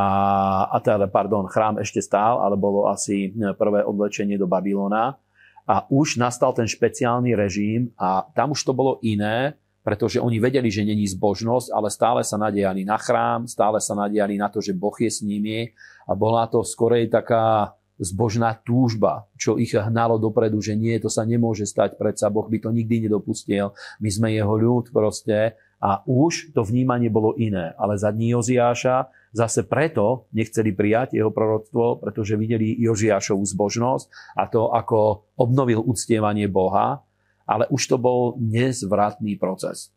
a 0.72 0.76
teda, 0.80 1.04
pardon, 1.12 1.44
chrám 1.48 1.84
ešte 1.84 2.00
stál, 2.00 2.40
ale 2.40 2.56
bolo 2.56 2.88
asi 2.88 3.32
prvé 3.60 3.84
odlečenie 3.84 4.40
do 4.40 4.48
Babylona. 4.48 5.20
A 5.66 5.84
už 5.90 6.16
nastal 6.16 6.54
ten 6.54 6.64
špeciálny 6.64 7.34
režim 7.34 7.90
a 7.98 8.22
tam 8.32 8.54
už 8.54 8.62
to 8.62 8.72
bolo 8.72 9.02
iné, 9.02 9.58
pretože 9.82 10.22
oni 10.22 10.38
vedeli, 10.38 10.70
že 10.70 10.86
není 10.86 11.06
zbožnosť, 11.10 11.74
ale 11.74 11.88
stále 11.90 12.20
sa 12.22 12.38
nadiali 12.38 12.86
na 12.86 12.98
chrám, 12.98 13.50
stále 13.50 13.82
sa 13.82 13.94
nadiali 13.98 14.38
na 14.38 14.46
to, 14.50 14.62
že 14.62 14.74
Boh 14.74 14.94
je 14.94 15.10
s 15.10 15.22
nimi 15.26 15.74
a 16.06 16.14
bola 16.14 16.46
to 16.46 16.62
skorej 16.62 17.10
taká 17.10 17.74
zbožná 17.98 18.58
túžba, 18.60 19.24
čo 19.40 19.56
ich 19.56 19.72
hnalo 19.72 20.20
dopredu, 20.20 20.60
že 20.60 20.76
nie, 20.76 20.98
to 21.00 21.08
sa 21.08 21.24
nemôže 21.24 21.64
stať, 21.64 21.96
predsa 21.96 22.28
Boh 22.28 22.44
by 22.46 22.60
to 22.60 22.70
nikdy 22.70 23.08
nedopustil, 23.08 23.72
my 24.02 24.08
sme 24.12 24.28
jeho 24.36 24.54
ľud 24.54 24.92
proste 24.92 25.56
a 25.80 26.04
už 26.04 26.52
to 26.52 26.64
vnímanie 26.64 27.08
bolo 27.08 27.36
iné. 27.36 27.72
Ale 27.76 27.96
za 27.96 28.12
dní 28.12 28.36
Joziáša 28.36 29.08
zase 29.34 29.66
preto 29.66 30.30
nechceli 30.34 30.74
prijať 30.74 31.16
jeho 31.16 31.30
proroctvo, 31.34 32.02
pretože 32.02 32.38
videli 32.38 32.76
Jožiášovú 32.78 33.42
zbožnosť 33.42 34.36
a 34.38 34.46
to, 34.46 34.70
ako 34.70 35.30
obnovil 35.38 35.82
uctievanie 35.82 36.46
Boha 36.46 37.06
ale 37.46 37.70
už 37.70 37.82
to 37.86 37.96
bol 37.96 38.34
nezvratný 38.42 39.38
proces. 39.38 39.94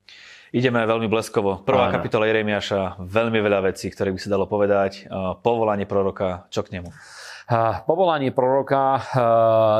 Ideme 0.49 0.81
veľmi 0.85 1.05
bleskovo. 1.09 1.61
Prvá 1.61 1.89
Áno. 1.89 1.93
kapitola 1.97 2.25
Jeremiáša, 2.25 3.01
veľmi 3.01 3.37
veľa 3.41 3.69
vecí, 3.69 3.89
ktoré 3.89 4.09
by 4.13 4.19
sa 4.21 4.33
dalo 4.33 4.49
povedať. 4.49 5.05
Povolanie 5.45 5.85
proroka, 5.85 6.49
čo 6.49 6.65
k 6.65 6.77
nemu? 6.77 6.89
Povolanie 7.85 8.33
proroka 8.33 9.01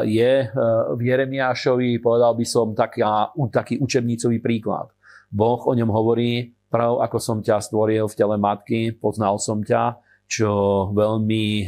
je 0.05 0.49
v 0.93 1.01
Jeremiášovi, 1.01 2.01
povedal 2.01 2.33
by 2.37 2.45
som, 2.45 2.73
taká, 2.73 3.33
taký 3.53 3.81
učebnicový 3.81 4.41
príklad. 4.41 4.93
Boh 5.29 5.61
o 5.61 5.73
ňom 5.73 5.89
hovorí, 5.89 6.53
prav 6.69 7.01
ako 7.01 7.17
som 7.17 7.37
ťa 7.41 7.59
stvoril 7.59 8.05
v 8.07 8.17
tele 8.17 8.37
matky, 8.37 8.93
poznal 8.93 9.41
som 9.41 9.65
ťa, 9.65 9.99
čo 10.29 10.49
veľmi 10.93 11.65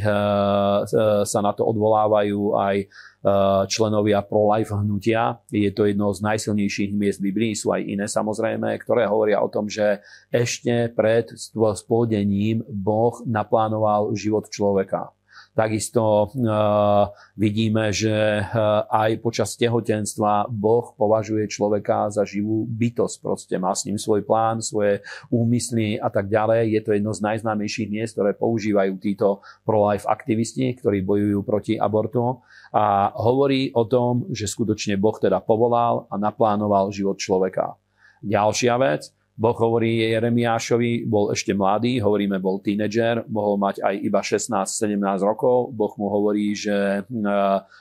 sa 1.26 1.38
na 1.42 1.50
to 1.50 1.66
odvolávajú 1.66 2.54
aj 2.54 2.76
Eh, 3.22 3.62
členovia 3.70 4.18
pro-life 4.18 4.74
hnutia. 4.74 5.38
Je 5.46 5.70
to 5.70 5.86
jedno 5.86 6.10
z 6.10 6.26
najsilnejších 6.26 6.90
miest 6.90 7.22
Biblii, 7.22 7.54
sú 7.54 7.70
aj 7.70 7.86
iné 7.86 8.10
samozrejme, 8.10 8.74
ktoré 8.82 9.06
hovoria 9.06 9.38
o 9.38 9.46
tom, 9.46 9.70
že 9.70 10.02
ešte 10.26 10.90
pred 10.90 11.30
splodením 11.38 12.66
Boh 12.66 13.22
naplánoval 13.22 14.10
život 14.18 14.50
človeka. 14.50 15.14
Takisto 15.52 16.32
uh, 16.32 17.12
vidíme, 17.36 17.92
že 17.92 18.40
uh, 18.40 18.88
aj 18.88 19.20
počas 19.20 19.52
tehotenstva 19.60 20.48
Boh 20.48 20.96
považuje 20.96 21.44
človeka 21.44 22.08
za 22.08 22.24
živú 22.24 22.64
bytosť. 22.64 23.16
Proste 23.20 23.56
má 23.60 23.76
s 23.76 23.84
ním 23.84 24.00
svoj 24.00 24.24
plán, 24.24 24.64
svoje 24.64 25.04
úmysly 25.28 26.00
a 26.00 26.08
tak 26.08 26.32
ďalej. 26.32 26.72
Je 26.72 26.80
to 26.80 26.90
jedno 26.96 27.12
z 27.12 27.20
najznámejších 27.20 27.92
miest, 27.92 28.16
ktoré 28.16 28.32
používajú 28.32 28.96
títo 28.96 29.44
pro-life 29.68 30.08
aktivisti, 30.08 30.72
ktorí 30.72 31.04
bojujú 31.04 31.44
proti 31.44 31.76
abortu. 31.76 32.40
A 32.72 33.12
hovorí 33.12 33.68
o 33.76 33.84
tom, 33.84 34.32
že 34.32 34.48
skutočne 34.48 34.96
Boh 34.96 35.20
teda 35.20 35.44
povolal 35.44 36.08
a 36.08 36.16
naplánoval 36.16 36.88
život 36.96 37.20
človeka. 37.20 37.76
Ďalšia 38.24 38.72
vec, 38.80 39.12
Boh 39.32 39.56
hovorí 39.56 40.12
Jeremiášovi, 40.12 41.08
bol 41.08 41.32
ešte 41.32 41.56
mladý, 41.56 42.04
hovoríme, 42.04 42.36
bol 42.36 42.60
tínedžer, 42.60 43.24
mohol 43.32 43.56
mať 43.56 43.80
aj 43.80 43.94
iba 44.04 44.20
16-17 44.20 45.00
rokov. 45.24 45.72
Boh 45.72 45.92
mu 45.96 46.12
hovorí, 46.12 46.52
že 46.52 47.08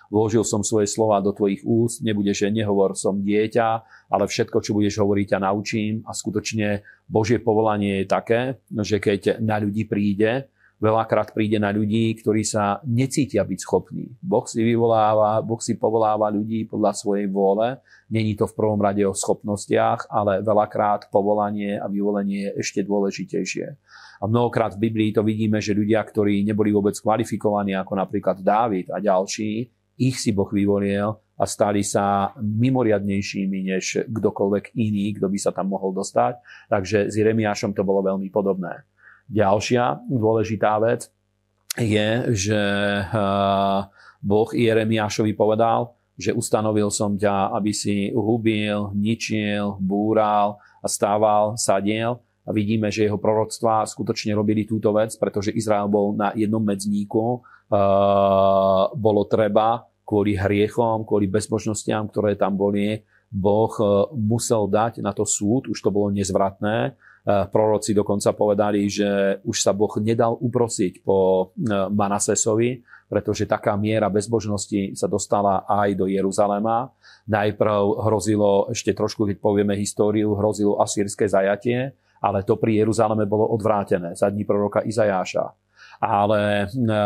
vložil 0.07 0.47
som 0.47 0.63
svoje 0.63 0.87
slova 0.87 1.19
do 1.19 1.35
tvojich 1.35 1.59
úst, 1.67 1.99
nebude, 2.07 2.31
že 2.31 2.47
nehovor 2.47 2.95
som 2.95 3.19
dieťa, 3.19 3.67
ale 4.07 4.31
všetko, 4.31 4.63
čo 4.63 4.71
budeš 4.71 5.03
hovoriť, 5.03 5.35
ťa 5.35 5.39
naučím. 5.43 5.93
A 6.07 6.15
skutočne 6.15 6.87
Božie 7.07 7.43
povolanie 7.43 8.03
je 8.03 8.07
také, 8.07 8.41
že 8.71 9.03
keď 9.03 9.43
na 9.43 9.59
ľudí 9.59 9.83
príde, 9.87 10.50
veľakrát 10.81 11.31
príde 11.37 11.61
na 11.61 11.69
ľudí, 11.69 12.17
ktorí 12.17 12.41
sa 12.41 12.81
necítia 12.89 13.45
byť 13.45 13.59
schopní. 13.61 14.17
Boh 14.17 14.43
si 14.49 14.65
vyvoláva, 14.65 15.39
Boh 15.45 15.61
si 15.61 15.77
povoláva 15.77 16.33
ľudí 16.33 16.65
podľa 16.65 16.97
svojej 16.97 17.29
vôle. 17.29 17.77
Není 18.09 18.33
to 18.33 18.49
v 18.49 18.57
prvom 18.57 18.81
rade 18.81 19.05
o 19.05 19.13
schopnostiach, 19.13 20.09
ale 20.09 20.41
veľakrát 20.41 21.13
povolanie 21.13 21.77
a 21.77 21.85
vyvolenie 21.85 22.49
je 22.49 22.65
ešte 22.65 22.81
dôležitejšie. 22.81 23.65
A 24.21 24.23
mnohokrát 24.25 24.73
v 24.73 24.89
Biblii 24.89 25.13
to 25.13 25.21
vidíme, 25.21 25.61
že 25.61 25.77
ľudia, 25.77 26.01
ktorí 26.01 26.41
neboli 26.41 26.73
vôbec 26.73 26.97
kvalifikovaní, 26.97 27.77
ako 27.77 27.93
napríklad 28.01 28.41
Dávid 28.41 28.89
a 28.89 28.97
ďalší, 28.97 29.69
ich 30.01 30.17
si 30.17 30.33
Boh 30.33 30.49
vyvolil 30.49 31.13
a 31.13 31.43
stali 31.45 31.85
sa 31.85 32.33
mimoriadnejšími 32.41 33.69
než 33.69 34.09
kdokoľvek 34.09 34.73
iný, 34.77 35.13
kto 35.17 35.29
by 35.29 35.37
sa 35.37 35.53
tam 35.53 35.73
mohol 35.73 35.93
dostať. 35.93 36.41
Takže 36.69 37.09
s 37.09 37.13
Jeremiášom 37.17 37.77
to 37.77 37.85
bolo 37.85 38.01
veľmi 38.01 38.29
podobné. 38.33 38.81
Ďalšia 39.29 40.01
dôležitá 40.09 40.79
vec 40.81 41.11
je, 41.79 42.09
že 42.35 42.61
eh, 43.05 43.79
Boh 44.19 44.49
Jeremiášovi 44.51 45.31
povedal, 45.37 45.95
že 46.19 46.35
ustanovil 46.35 46.91
som 46.91 47.15
ťa, 47.15 47.55
aby 47.55 47.71
si 47.71 48.11
hubil, 48.11 48.91
ničil, 48.93 49.79
búral 49.79 50.59
a 50.83 50.87
stával, 50.91 51.55
sadiel. 51.55 52.19
A 52.41 52.49
vidíme, 52.51 52.89
že 52.89 53.05
jeho 53.05 53.21
proroctvá 53.21 53.85
skutočne 53.85 54.33
robili 54.33 54.65
túto 54.65 54.89
vec, 54.91 55.13
pretože 55.15 55.53
Izrael 55.53 55.85
bol 55.85 56.17
na 56.17 56.33
jednom 56.33 56.61
medzníku. 56.61 57.41
Eh, 57.71 58.83
bolo 58.91 59.21
treba 59.31 59.87
kvôli 60.03 60.35
hriechom, 60.35 61.07
kvôli 61.07 61.31
bezbožnostiam, 61.31 62.11
ktoré 62.11 62.35
tam 62.35 62.59
boli, 62.59 62.99
Boh 63.31 63.71
eh, 63.79 63.87
musel 64.11 64.67
dať 64.67 64.99
na 64.99 65.15
to 65.15 65.23
súd, 65.23 65.71
už 65.71 65.79
to 65.79 65.87
bolo 65.87 66.11
nezvratné 66.11 66.99
proroci 67.25 67.93
dokonca 67.93 68.33
povedali, 68.33 68.89
že 68.89 69.37
už 69.45 69.57
sa 69.61 69.77
Boh 69.77 69.93
nedal 70.01 70.33
uprosiť 70.41 71.05
po 71.05 71.51
eh, 71.53 71.85
Manasesovi, 71.93 72.81
pretože 73.11 73.43
taká 73.45 73.75
miera 73.75 74.07
bezbožnosti 74.07 74.95
sa 74.95 75.05
dostala 75.05 75.67
aj 75.67 75.99
do 75.99 76.07
Jeruzalema. 76.07 76.89
Najprv 77.27 78.07
hrozilo, 78.07 78.71
ešte 78.71 78.95
trošku, 78.95 79.27
keď 79.27 79.37
povieme 79.37 79.75
históriu, 79.75 80.33
hrozilo 80.33 80.79
asýrske 80.79 81.27
zajatie, 81.27 81.91
ale 82.23 82.47
to 82.47 82.55
pri 82.55 82.81
Jeruzaleme 82.81 83.27
bolo 83.27 83.51
odvrátené 83.51 84.15
za 84.15 84.31
dní 84.31 84.47
proroka 84.47 84.79
Izajáša. 84.87 85.43
Ale 86.01 86.65
e, 86.65 86.97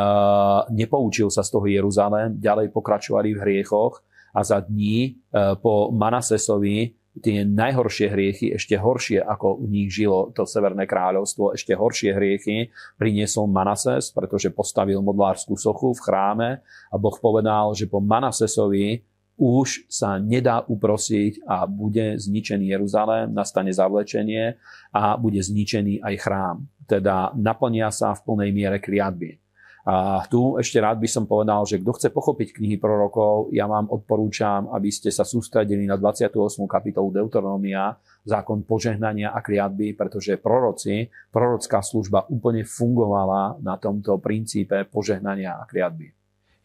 nepoučil 0.72 1.34
sa 1.34 1.42
z 1.42 1.50
toho 1.52 1.68
Jeruzalém, 1.68 2.38
ďalej 2.38 2.70
pokračovali 2.72 3.34
v 3.36 3.42
hriechoch 3.42 4.00
a 4.32 4.46
za 4.46 4.62
dní 4.62 5.10
e, 5.10 5.12
po 5.58 5.90
Manasesovi 5.90 6.94
tie 7.24 7.48
najhoršie 7.48 8.12
hriechy, 8.12 8.52
ešte 8.52 8.76
horšie 8.76 9.24
ako 9.24 9.64
u 9.64 9.66
nich 9.72 9.92
žilo 9.92 10.36
to 10.36 10.44
Severné 10.44 10.84
kráľovstvo, 10.84 11.56
ešte 11.56 11.72
horšie 11.72 12.12
hriechy 12.12 12.72
priniesol 13.00 13.48
Manases, 13.48 14.12
pretože 14.12 14.52
postavil 14.52 15.00
modlárskú 15.00 15.56
sochu 15.56 15.96
v 15.96 16.04
chráme 16.04 16.50
a 16.92 16.96
Boh 17.00 17.16
povedal, 17.16 17.72
že 17.72 17.88
po 17.88 18.04
Manasesovi 18.04 19.04
už 19.36 19.88
sa 19.92 20.16
nedá 20.16 20.64
uprosiť 20.64 21.44
a 21.44 21.68
bude 21.68 22.16
zničený 22.16 22.72
Jeruzalém, 22.72 23.36
nastane 23.36 23.76
zavlečenie 23.76 24.56
a 24.96 25.20
bude 25.20 25.44
zničený 25.44 26.00
aj 26.00 26.16
chrám. 26.24 26.58
Teda 26.88 27.36
naplnia 27.36 27.92
sa 27.92 28.16
v 28.16 28.24
plnej 28.24 28.52
miere 28.56 28.80
kliatby. 28.80 29.45
A 29.86 30.25
tu 30.25 30.58
ešte 30.58 30.82
rád 30.82 30.98
by 30.98 31.06
som 31.06 31.30
povedal, 31.30 31.62
že 31.70 31.77
kto 31.77 31.94
chce 31.94 32.10
pochopiť 32.10 32.58
knihy 32.58 32.82
prorokov, 32.82 33.54
ja 33.54 33.70
vám 33.70 33.86
odporúčam, 33.86 34.65
aby 34.74 34.89
ste 34.89 35.13
sa 35.13 35.22
sústredili 35.22 35.86
na 35.86 35.94
28. 35.94 36.34
kapitolu 36.65 37.13
Deuteronomia, 37.13 37.94
zákon 38.25 38.65
požehnania 38.65 39.30
a 39.30 39.46
kliatby, 39.46 39.94
pretože 39.94 40.42
proroci, 40.42 41.13
prorocká 41.30 41.86
služba 41.86 42.25
úplne 42.34 42.65
fungovala 42.65 43.62
na 43.62 43.77
tomto 43.77 44.18
princípe 44.18 44.89
požehnania 44.89 45.62
a 45.62 45.70
kliatby. 45.70 46.10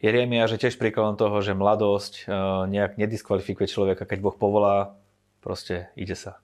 Jeremia, 0.01 0.49
že 0.49 0.57
tiež 0.57 0.81
príkladom 0.81 1.13
toho, 1.13 1.45
že 1.45 1.53
mladosť 1.53 2.25
e, 2.25 2.33
nejak 2.73 2.97
nediskvalifikuje 2.97 3.69
človeka, 3.69 4.09
keď 4.09 4.17
Boh 4.17 4.33
povolá, 4.33 4.97
proste 5.45 5.93
ide 5.93 6.17
sa. 6.17 6.41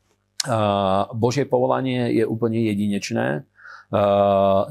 Božie 1.17 1.49
povolanie 1.49 2.13
je 2.13 2.23
úplne 2.23 2.61
jedinečné 2.61 3.43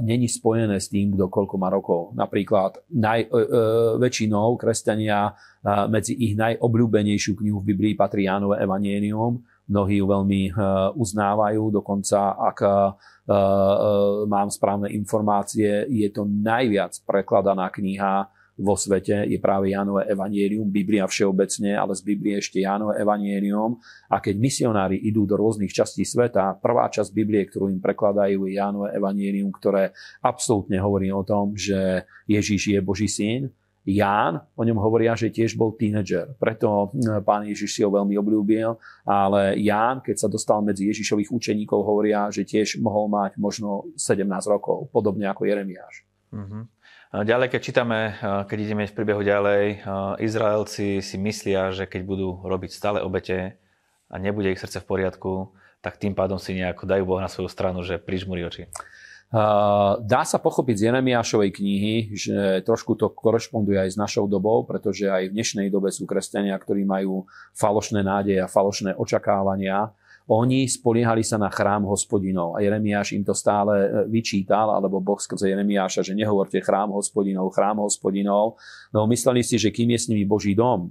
není 0.04 0.28
spojené 0.28 0.76
s 0.76 0.92
tým, 0.92 1.16
kto 1.16 1.32
koľko 1.32 1.54
má 1.56 1.72
rokov. 1.72 2.12
Napríklad 2.12 2.84
naj, 2.92 3.28
uh, 3.28 3.32
uh, 3.32 3.44
väčšinou 3.96 4.60
kresťania 4.60 5.32
medzi 5.90 6.14
ich 6.14 6.38
najobľúbenejšiu 6.38 7.42
knihu 7.42 7.58
v 7.58 7.74
Biblii 7.74 7.94
patrí 7.98 8.30
Jánové 8.30 8.62
Evangelium. 8.62 9.42
Mnohí 9.66 9.98
ju 9.98 10.06
veľmi 10.06 10.54
uznávajú, 10.94 11.74
dokonca 11.74 12.38
ak 12.38 12.58
mám 14.30 14.46
správne 14.46 14.94
informácie, 14.94 15.90
je 15.90 16.06
to 16.14 16.22
najviac 16.22 16.94
prekladaná 17.02 17.66
kniha 17.74 18.30
vo 18.56 18.72
svete 18.72 19.28
je 19.28 19.36
práve 19.36 19.76
Jánové 19.76 20.08
evanielium, 20.08 20.64
Biblia 20.72 21.04
všeobecne, 21.04 21.76
ale 21.76 21.92
z 21.92 22.02
Biblie 22.02 22.40
ešte 22.40 22.64
Jánové 22.64 22.96
evanielium. 23.04 23.76
A 24.08 24.16
keď 24.18 24.34
misionári 24.40 24.96
idú 24.96 25.28
do 25.28 25.36
rôznych 25.36 25.76
častí 25.76 26.08
sveta, 26.08 26.56
prvá 26.56 26.88
časť 26.88 27.12
Biblie, 27.12 27.44
ktorú 27.44 27.68
im 27.68 27.84
prekladajú, 27.84 28.48
je 28.48 28.56
Jánové 28.56 28.96
evanielium, 28.96 29.52
ktoré 29.52 29.92
absolútne 30.24 30.80
hovorí 30.80 31.12
o 31.12 31.20
tom, 31.20 31.52
že 31.52 32.08
Ježíš 32.24 32.72
je 32.72 32.80
Boží 32.80 33.12
syn. 33.12 33.52
Ján, 33.86 34.42
o 34.58 34.66
ňom 34.66 34.82
hovoria, 34.82 35.14
že 35.14 35.30
tiež 35.30 35.54
bol 35.54 35.78
tínedžer. 35.78 36.34
Preto 36.42 36.90
hm, 36.90 37.22
pán 37.22 37.46
Ježiš 37.46 37.70
si 37.70 37.80
ho 37.86 37.90
veľmi 37.92 38.18
obľúbil, 38.18 38.74
ale 39.06 39.54
Ján, 39.62 40.02
keď 40.02 40.26
sa 40.26 40.28
dostal 40.32 40.58
medzi 40.58 40.90
Ježišových 40.90 41.30
učeníkov, 41.30 41.86
hovoria, 41.86 42.26
že 42.34 42.42
tiež 42.42 42.82
mohol 42.82 43.06
mať 43.06 43.38
možno 43.38 43.86
17 43.94 44.26
rokov, 44.50 44.90
podobne 44.90 45.30
ako 45.30 45.46
Jeremiáš. 45.46 46.02
Uh-huh. 46.34 46.66
Ďalej, 47.16 47.48
keď 47.48 47.60
čítame, 47.64 48.12
keď 48.20 48.58
ideme 48.60 48.84
v 48.84 48.92
príbehu 48.92 49.24
ďalej, 49.24 49.88
Izraelci 50.20 51.00
si 51.00 51.16
myslia, 51.16 51.72
že 51.72 51.88
keď 51.88 52.04
budú 52.04 52.44
robiť 52.44 52.76
stále 52.76 53.00
obete 53.00 53.56
a 54.12 54.20
nebude 54.20 54.52
ich 54.52 54.60
srdce 54.60 54.84
v 54.84 54.88
poriadku, 54.90 55.56
tak 55.80 55.96
tým 55.96 56.12
pádom 56.12 56.36
si 56.36 56.52
nejako 56.52 56.84
dajú 56.84 57.08
Boh 57.08 57.22
na 57.22 57.32
svoju 57.32 57.48
stranu, 57.48 57.80
že 57.80 57.96
prižmúri 57.96 58.44
oči. 58.44 58.68
Dá 60.02 60.22
sa 60.28 60.36
pochopiť 60.36 60.76
z 60.76 60.84
Jeremiášovej 60.92 61.50
knihy, 61.56 61.94
že 62.12 62.60
trošku 62.68 63.00
to 63.00 63.08
korešponduje 63.08 63.80
aj 63.80 63.90
s 63.94 64.00
našou 64.00 64.28
dobou, 64.28 64.68
pretože 64.68 65.08
aj 65.08 65.32
v 65.32 65.34
dnešnej 65.40 65.68
dobe 65.72 65.88
sú 65.88 66.04
kresťania, 66.04 66.52
ktorí 66.60 66.84
majú 66.84 67.24
falošné 67.56 68.04
nádeje 68.04 68.44
a 68.44 68.50
falošné 68.50 68.92
očakávania 68.92 69.88
oni 70.26 70.66
spoliehali 70.66 71.22
sa 71.22 71.38
na 71.38 71.46
chrám 71.46 71.86
hospodinov 71.86 72.58
a 72.58 72.62
Jeremiáš 72.62 73.14
im 73.14 73.22
to 73.22 73.30
stále 73.30 73.72
e, 73.78 73.88
vyčítal, 74.10 74.74
alebo 74.74 74.98
Boh 74.98 75.22
skrze 75.22 75.54
Jeremiáša, 75.54 76.02
že 76.02 76.18
nehovorte 76.18 76.58
chrám 76.58 76.90
hospodinov, 76.90 77.54
chrám 77.54 77.78
hospodinov. 77.78 78.58
No 78.90 79.06
mysleli 79.06 79.46
si, 79.46 79.54
že 79.54 79.70
kým 79.70 79.94
je 79.94 79.98
s 80.02 80.08
nimi 80.10 80.26
Boží 80.26 80.58
dom, 80.58 80.90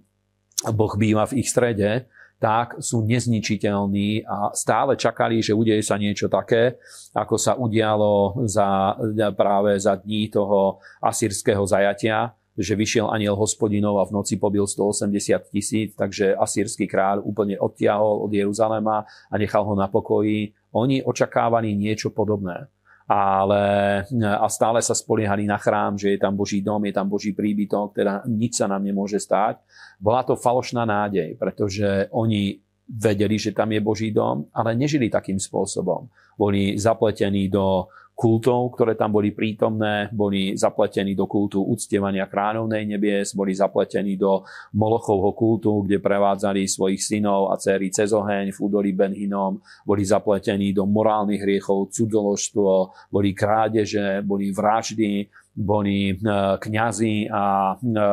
Boh 0.72 0.94
býva 0.96 1.28
v 1.28 1.44
ich 1.44 1.52
strede, 1.52 2.08
tak 2.40 2.80
sú 2.84 3.04
nezničiteľní 3.08 4.28
a 4.28 4.52
stále 4.52 5.00
čakali, 5.00 5.40
že 5.40 5.56
udeje 5.56 5.80
sa 5.84 5.96
niečo 5.96 6.28
také, 6.28 6.80
ako 7.16 7.36
sa 7.40 7.56
udialo 7.56 8.44
za, 8.48 8.96
práve 9.36 9.80
za 9.80 9.96
dní 9.96 10.28
toho 10.28 10.84
asýrského 11.00 11.64
zajatia, 11.64 12.36
že 12.56 12.74
vyšiel 12.76 13.12
aniel 13.12 13.36
hospodinov 13.36 14.00
a 14.00 14.08
v 14.08 14.16
noci 14.16 14.40
pobil 14.40 14.64
180 14.64 15.52
tisíc, 15.52 15.92
takže 15.94 16.36
asýrsky 16.36 16.88
kráľ 16.88 17.22
úplne 17.28 17.60
odtiahol 17.60 18.24
od 18.24 18.32
Jeruzalema 18.32 19.04
a 19.06 19.36
nechal 19.36 19.68
ho 19.68 19.76
na 19.76 19.92
pokoji. 19.92 20.56
Oni 20.76 21.04
očakávali 21.04 21.76
niečo 21.76 22.16
podobné. 22.16 22.72
Ale 23.06 24.02
a 24.18 24.48
stále 24.50 24.82
sa 24.82 24.98
spoliehali 24.98 25.46
na 25.46 25.62
chrám, 25.62 25.94
že 25.94 26.18
je 26.18 26.20
tam 26.20 26.34
Boží 26.34 26.66
dom, 26.66 26.82
je 26.90 26.94
tam 26.96 27.06
Boží 27.06 27.38
príbytok, 27.38 27.94
teda 28.02 28.26
nič 28.26 28.58
sa 28.58 28.66
nám 28.66 28.82
nemôže 28.82 29.22
stať. 29.22 29.62
Bola 30.02 30.26
to 30.26 30.34
falošná 30.34 30.90
nádej, 30.90 31.38
pretože 31.38 32.10
oni 32.10 32.58
vedeli, 32.90 33.38
že 33.38 33.54
tam 33.54 33.70
je 33.74 33.82
Boží 33.82 34.10
dom, 34.10 34.50
ale 34.50 34.74
nežili 34.74 35.10
takým 35.10 35.38
spôsobom. 35.38 36.10
Boli 36.34 36.82
zapletení 36.82 37.46
do 37.46 37.90
kultov, 38.16 38.80
ktoré 38.80 38.96
tam 38.96 39.12
boli 39.12 39.36
prítomné, 39.36 40.08
boli 40.16 40.56
zapletení 40.56 41.12
do 41.12 41.28
kultu 41.28 41.60
uctievania 41.60 42.32
kráľovnej 42.32 42.88
nebies, 42.88 43.36
boli 43.36 43.52
zapletení 43.52 44.16
do 44.16 44.48
Molochovho 44.72 45.36
kultu, 45.36 45.84
kde 45.84 46.00
prevádzali 46.00 46.64
svojich 46.64 47.04
synov 47.04 47.52
a 47.52 47.60
dcery 47.60 47.92
cez 47.92 48.16
oheň 48.16 48.56
v 48.56 48.62
údolí 48.64 48.96
Benhinom, 48.96 49.60
boli 49.84 50.08
zapletení 50.08 50.72
do 50.72 50.88
morálnych 50.88 51.44
hriechov, 51.44 51.92
cudzoložstvo, 51.92 52.96
boli 53.12 53.36
krádeže, 53.36 54.24
boli 54.24 54.56
vraždy, 54.56 55.28
boli 55.56 56.12
e, 56.12 56.16
kňazi 56.56 57.28
a 57.28 57.76
e, 57.76 58.04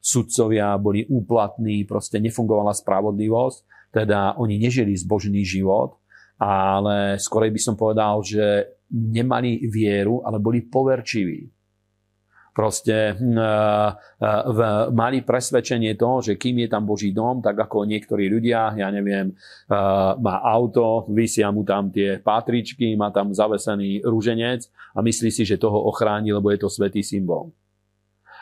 sudcovia 0.00 0.80
boli 0.80 1.04
úplatní, 1.12 1.84
proste 1.84 2.20
nefungovala 2.24 2.72
spravodlivosť, 2.72 3.92
teda 3.92 4.40
oni 4.40 4.56
nežili 4.60 4.96
zbožný 4.96 5.44
život, 5.44 6.00
ale 6.36 7.16
skorej 7.16 7.52
by 7.52 7.60
som 7.60 7.74
povedal, 7.80 8.20
že 8.20 8.75
nemali 8.92 9.66
vieru, 9.66 10.22
ale 10.22 10.38
boli 10.38 10.62
poverčiví. 10.62 11.50
Proste 12.56 13.12
hm, 13.12 13.36
v, 14.48 14.60
mali 14.96 15.20
presvedčenie 15.20 15.92
toho, 15.92 16.24
že 16.24 16.40
kým 16.40 16.64
je 16.64 16.68
tam 16.72 16.88
Boží 16.88 17.12
dom, 17.12 17.44
tak 17.44 17.52
ako 17.52 17.84
niektorí 17.84 18.32
ľudia, 18.32 18.72
ja 18.80 18.88
neviem, 18.88 19.36
má 20.16 20.36
auto, 20.40 21.04
vysia 21.12 21.52
mu 21.52 21.68
tam 21.68 21.92
tie 21.92 22.16
pátričky, 22.16 22.96
má 22.96 23.12
tam 23.12 23.36
zavesený 23.36 24.08
rúženec 24.08 24.72
a 24.96 25.04
myslí 25.04 25.28
si, 25.28 25.44
že 25.44 25.60
toho 25.60 25.84
ochráni, 25.84 26.32
lebo 26.32 26.48
je 26.48 26.64
to 26.64 26.72
svetý 26.72 27.04
symbol. 27.04 27.52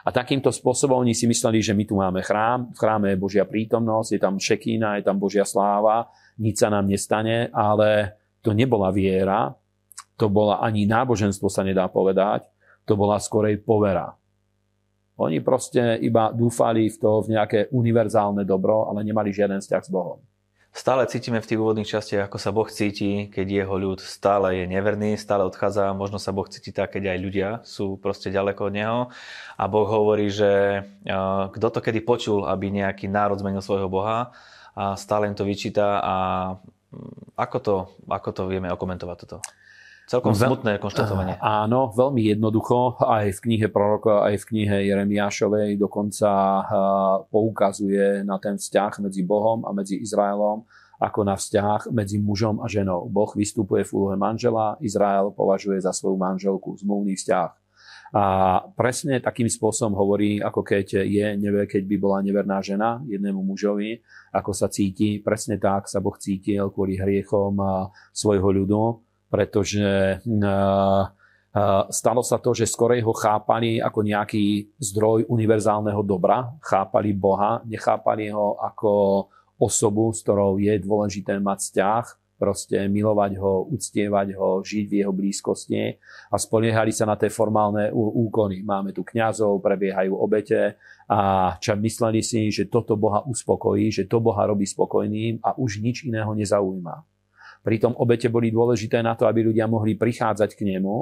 A 0.04 0.12
takýmto 0.12 0.52
spôsobom 0.52 1.00
oni 1.00 1.16
si 1.16 1.24
mysleli, 1.24 1.64
že 1.64 1.72
my 1.72 1.82
tu 1.88 1.96
máme 1.96 2.20
chrám, 2.20 2.70
v 2.70 2.78
chráme 2.78 3.06
je 3.10 3.18
Božia 3.18 3.48
prítomnosť, 3.48 4.08
je 4.14 4.20
tam 4.20 4.36
šekína, 4.36 5.00
je 5.00 5.10
tam 5.10 5.16
Božia 5.16 5.48
sláva, 5.48 6.06
nič 6.38 6.60
sa 6.60 6.68
nám 6.68 6.86
nestane, 6.86 7.48
ale 7.50 8.20
to 8.44 8.52
nebola 8.52 8.92
viera, 8.92 9.56
to 10.14 10.30
bola 10.30 10.62
ani 10.62 10.86
náboženstvo 10.86 11.50
sa 11.50 11.66
nedá 11.66 11.86
povedať, 11.90 12.46
to 12.84 12.94
bola 12.94 13.18
skorej 13.18 13.58
povera. 13.62 14.14
Oni 15.14 15.38
proste 15.38 15.98
iba 16.02 16.34
dúfali 16.34 16.90
v 16.90 16.96
to, 16.98 17.22
v 17.22 17.38
nejaké 17.38 17.58
univerzálne 17.70 18.42
dobro, 18.42 18.90
ale 18.90 19.06
nemali 19.06 19.30
žiaden 19.30 19.62
vzťah 19.62 19.82
s 19.86 19.90
Bohom. 19.90 20.18
Stále 20.74 21.06
cítime 21.06 21.38
v 21.38 21.46
tých 21.46 21.62
úvodných 21.62 21.86
častiach, 21.86 22.26
ako 22.26 22.38
sa 22.42 22.50
Boh 22.50 22.66
cíti, 22.66 23.30
keď 23.30 23.62
jeho 23.62 23.78
ľud 23.78 24.02
stále 24.02 24.58
je 24.58 24.64
neverný, 24.66 25.14
stále 25.14 25.46
odchádza. 25.46 25.94
Možno 25.94 26.18
sa 26.18 26.34
Boh 26.34 26.50
cíti 26.50 26.74
tak, 26.74 26.98
keď 26.98 27.14
aj 27.14 27.18
ľudia 27.22 27.48
sú 27.62 27.94
proste 27.94 28.34
ďaleko 28.34 28.60
od 28.66 28.74
Neho. 28.74 29.00
A 29.54 29.70
Boh 29.70 29.86
hovorí, 29.86 30.34
že 30.34 30.82
kto 31.54 31.66
to 31.70 31.78
kedy 31.78 32.02
počul, 32.02 32.50
aby 32.50 32.74
nejaký 32.74 33.06
národ 33.06 33.38
zmenil 33.38 33.62
svojho 33.62 33.86
Boha 33.86 34.34
a 34.74 34.98
stále 34.98 35.30
im 35.30 35.38
to 35.38 35.46
vyčíta. 35.46 36.02
A 36.02 36.16
mm, 36.90 37.38
ako 37.38 37.58
to, 37.62 37.74
ako 38.10 38.30
to 38.34 38.42
vieme 38.50 38.66
okomentovať 38.66 39.16
toto? 39.22 39.38
Celkom 40.04 40.36
smutné 40.36 40.76
konštatovanie. 40.84 41.40
Áno, 41.40 41.88
veľmi 41.96 42.28
jednoducho. 42.28 43.00
Aj 43.00 43.24
v 43.24 43.38
knihe 43.40 43.72
proroka, 43.72 44.20
aj 44.28 44.44
v 44.44 44.48
knihe 44.52 44.76
Jeremiášovej 44.92 45.80
dokonca 45.80 46.28
poukazuje 47.32 48.20
na 48.20 48.36
ten 48.36 48.60
vzťah 48.60 49.00
medzi 49.00 49.24
Bohom 49.24 49.64
a 49.64 49.72
medzi 49.72 49.96
Izraelom 49.96 50.68
ako 51.00 51.20
na 51.26 51.34
vzťah 51.34 51.90
medzi 51.90 52.22
mužom 52.22 52.62
a 52.62 52.70
ženou. 52.70 53.10
Boh 53.10 53.28
vystupuje 53.34 53.82
v 53.82 53.92
úlohe 53.92 54.16
manžela, 54.16 54.78
Izrael 54.78 55.34
považuje 55.34 55.82
za 55.82 55.90
svoju 55.90 56.14
manželku 56.16 56.78
zmluvný 56.78 57.18
vzťah. 57.18 57.50
A 58.14 58.24
presne 58.78 59.18
takým 59.18 59.50
spôsobom 59.50 59.98
hovorí, 59.98 60.38
ako 60.38 60.62
keď 60.62 61.02
je, 61.02 61.26
nevie, 61.34 61.66
keď 61.66 61.82
by 61.82 61.96
bola 61.98 62.18
neverná 62.22 62.62
žena 62.62 63.02
jednému 63.10 63.42
mužovi, 63.42 63.98
ako 64.30 64.54
sa 64.54 64.70
cíti, 64.70 65.18
presne 65.18 65.58
tak 65.58 65.90
sa 65.90 65.98
Boh 65.98 66.14
cítil 66.14 66.70
kvôli 66.70 66.94
hriechom 66.94 67.58
svojho 68.14 68.54
ľudu 68.54 69.02
pretože 69.34 70.22
stalo 71.90 72.22
sa 72.22 72.38
to, 72.38 72.54
že 72.54 72.70
skorej 72.70 73.02
ho 73.02 73.10
chápali 73.10 73.82
ako 73.82 74.06
nejaký 74.06 74.70
zdroj 74.78 75.26
univerzálneho 75.26 76.06
dobra, 76.06 76.54
chápali 76.62 77.10
Boha, 77.10 77.58
nechápali 77.66 78.30
ho 78.30 78.54
ako 78.62 79.26
osobu, 79.58 80.14
s 80.14 80.22
ktorou 80.22 80.62
je 80.62 80.78
dôležité 80.78 81.42
mať 81.42 81.58
vzťah, 81.66 82.04
proste 82.38 82.78
milovať 82.86 83.38
ho, 83.42 83.66
uctievať 83.74 84.38
ho, 84.38 84.62
žiť 84.62 84.84
v 84.86 84.94
jeho 85.02 85.10
blízkosti 85.10 85.98
a 86.30 86.36
spoliehali 86.38 86.94
sa 86.94 87.06
na 87.06 87.18
tie 87.18 87.30
formálne 87.30 87.90
úkony. 87.94 88.62
Máme 88.62 88.94
tu 88.94 89.02
kňazov, 89.02 89.62
prebiehajú 89.62 90.14
obete 90.14 90.78
a 91.10 91.54
čo 91.58 91.74
mysleli 91.74 92.22
si, 92.22 92.54
že 92.54 92.70
toto 92.70 92.94
Boha 92.94 93.26
uspokojí, 93.26 93.90
že 93.90 94.06
to 94.06 94.22
Boha 94.22 94.46
robí 94.46 94.66
spokojným 94.66 95.42
a 95.42 95.58
už 95.58 95.82
nič 95.82 96.06
iného 96.06 96.30
nezaujíma. 96.34 97.13
Pritom 97.64 97.96
obete 97.96 98.28
boli 98.28 98.52
dôležité 98.52 99.00
na 99.00 99.16
to, 99.16 99.24
aby 99.24 99.48
ľudia 99.48 99.64
mohli 99.64 99.96
prichádzať 99.96 100.52
k 100.52 100.76
nemu. 100.76 100.96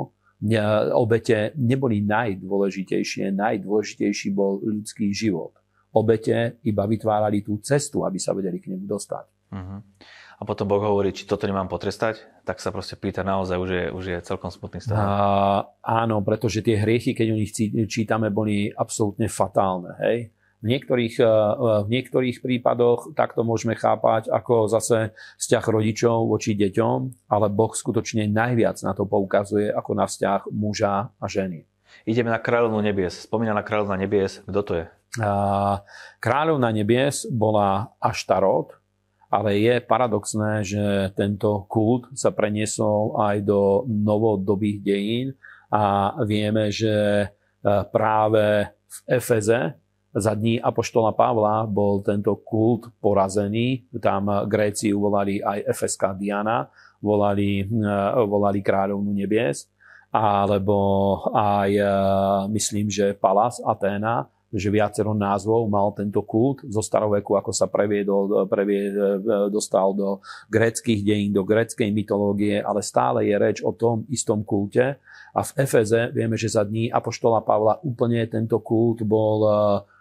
Obete 0.94 1.51
neboli 1.59 2.07
najdôležitejšie, 2.07 3.35
najdôležitejší 3.35 4.31
bol 4.31 4.62
ľudský 4.62 5.11
život. 5.11 5.59
Obete 5.90 6.62
iba 6.62 6.87
vytvárali 6.87 7.42
tú 7.42 7.59
cestu, 7.59 8.07
aby 8.07 8.22
sa 8.22 8.31
vedeli 8.31 8.62
k 8.62 8.70
nemu 8.70 8.87
dostať. 8.87 9.27
Uh-huh. 9.53 9.83
A 10.38 10.42
potom 10.42 10.66
Boh 10.66 10.83
hovorí, 10.83 11.14
či 11.14 11.27
toto 11.27 11.46
nemám 11.46 11.70
potrestať, 11.70 12.22
tak 12.42 12.59
sa 12.59 12.75
proste 12.75 12.98
pýta 12.98 13.22
naozaj, 13.22 13.59
už 13.59 13.70
je, 13.70 13.85
už 13.94 14.05
je 14.11 14.18
celkom 14.27 14.51
smutný 14.51 14.83
stav. 14.83 14.98
A, 14.98 15.07
áno, 15.83 16.18
pretože 16.27 16.62
tie 16.66 16.79
hriechy, 16.79 17.14
keď 17.14 17.27
o 17.31 17.38
nich 17.38 17.55
čítame, 17.87 18.33
boli 18.33 18.75
absolútne 18.75 19.31
fatálne. 19.31 19.94
Hej? 20.03 20.35
V 20.62 20.70
niektorých, 20.70 21.18
v 21.83 21.88
niektorých 21.90 22.38
prípadoch 22.38 23.18
takto 23.18 23.42
môžeme 23.42 23.75
chápať 23.75 24.31
ako 24.31 24.70
zase 24.70 25.11
vzťah 25.42 25.64
rodičov 25.66 26.31
voči 26.31 26.55
deťom, 26.55 27.27
ale 27.27 27.51
Boh 27.51 27.75
skutočne 27.75 28.31
najviac 28.31 28.79
na 28.87 28.94
to 28.94 29.03
poukazuje 29.03 29.75
ako 29.75 29.90
na 29.98 30.07
vzťah 30.07 30.46
muža 30.55 31.11
a 31.18 31.27
ženy. 31.27 31.66
Ideme 32.07 32.31
na 32.31 32.38
kráľovnú 32.38 32.79
nebies. 32.79 33.27
Spomínaná 33.27 33.66
kráľovna 33.66 33.98
nebies, 33.98 34.38
kto 34.46 34.61
to 34.62 34.72
je? 34.79 34.87
Kráľovna 36.22 36.70
nebies 36.70 37.27
bola 37.27 37.92
Aštarot, 37.98 38.79
ale 39.35 39.59
je 39.61 39.83
paradoxné, 39.83 40.62
že 40.62 41.11
tento 41.18 41.66
kult 41.66 42.07
sa 42.14 42.31
preniesol 42.31 43.18
aj 43.18 43.42
do 43.42 43.83
novodobých 43.90 44.79
dejín 44.79 45.29
a 45.75 46.14
vieme, 46.22 46.70
že 46.70 47.29
práve 47.90 48.70
v 48.70 48.98
Efeze 49.11 49.82
za 50.12 50.37
dní 50.37 50.61
Apoštola 50.61 51.16
Pavla 51.16 51.64
bol 51.64 52.05
tento 52.05 52.37
kult 52.44 52.92
porazený. 53.01 53.88
Tam 53.96 54.29
Gréci 54.44 54.92
volali 54.92 55.40
aj 55.40 55.64
Efeská 55.64 56.12
Diana, 56.12 56.68
volali, 57.01 57.64
e, 57.64 57.66
volali 58.29 58.61
kráľovnú 58.61 59.11
nebies, 59.16 59.72
alebo 60.12 60.79
aj 61.33 61.70
e, 61.72 61.85
myslím, 62.53 62.92
že 62.92 63.16
Palas 63.16 63.59
Aténa 63.64 64.29
že 64.53 64.68
viacero 64.68 65.16
názvov 65.16 65.64
mal 65.64 65.96
tento 65.96 66.20
kult 66.29 66.61
zo 66.68 66.85
staroveku, 66.85 67.40
ako 67.40 67.57
sa 67.57 67.72
previedol, 67.72 68.44
previe, 68.53 68.92
dostal 69.48 69.96
do 69.96 70.20
gréckých 70.53 71.01
dejín, 71.01 71.33
do 71.33 71.40
gréckej 71.40 71.88
mytológie, 71.88 72.61
ale 72.61 72.85
stále 72.85 73.25
je 73.25 73.35
reč 73.40 73.59
o 73.64 73.72
tom 73.72 74.05
istom 74.12 74.44
kulte. 74.44 75.01
A 75.33 75.40
v 75.40 75.64
Efeze 75.64 76.12
vieme, 76.12 76.37
že 76.37 76.53
za 76.53 76.68
dní 76.68 76.92
Apoštola 76.92 77.40
Pavla 77.40 77.81
úplne 77.81 78.29
tento 78.29 78.61
kult 78.61 79.01
bol 79.09 79.48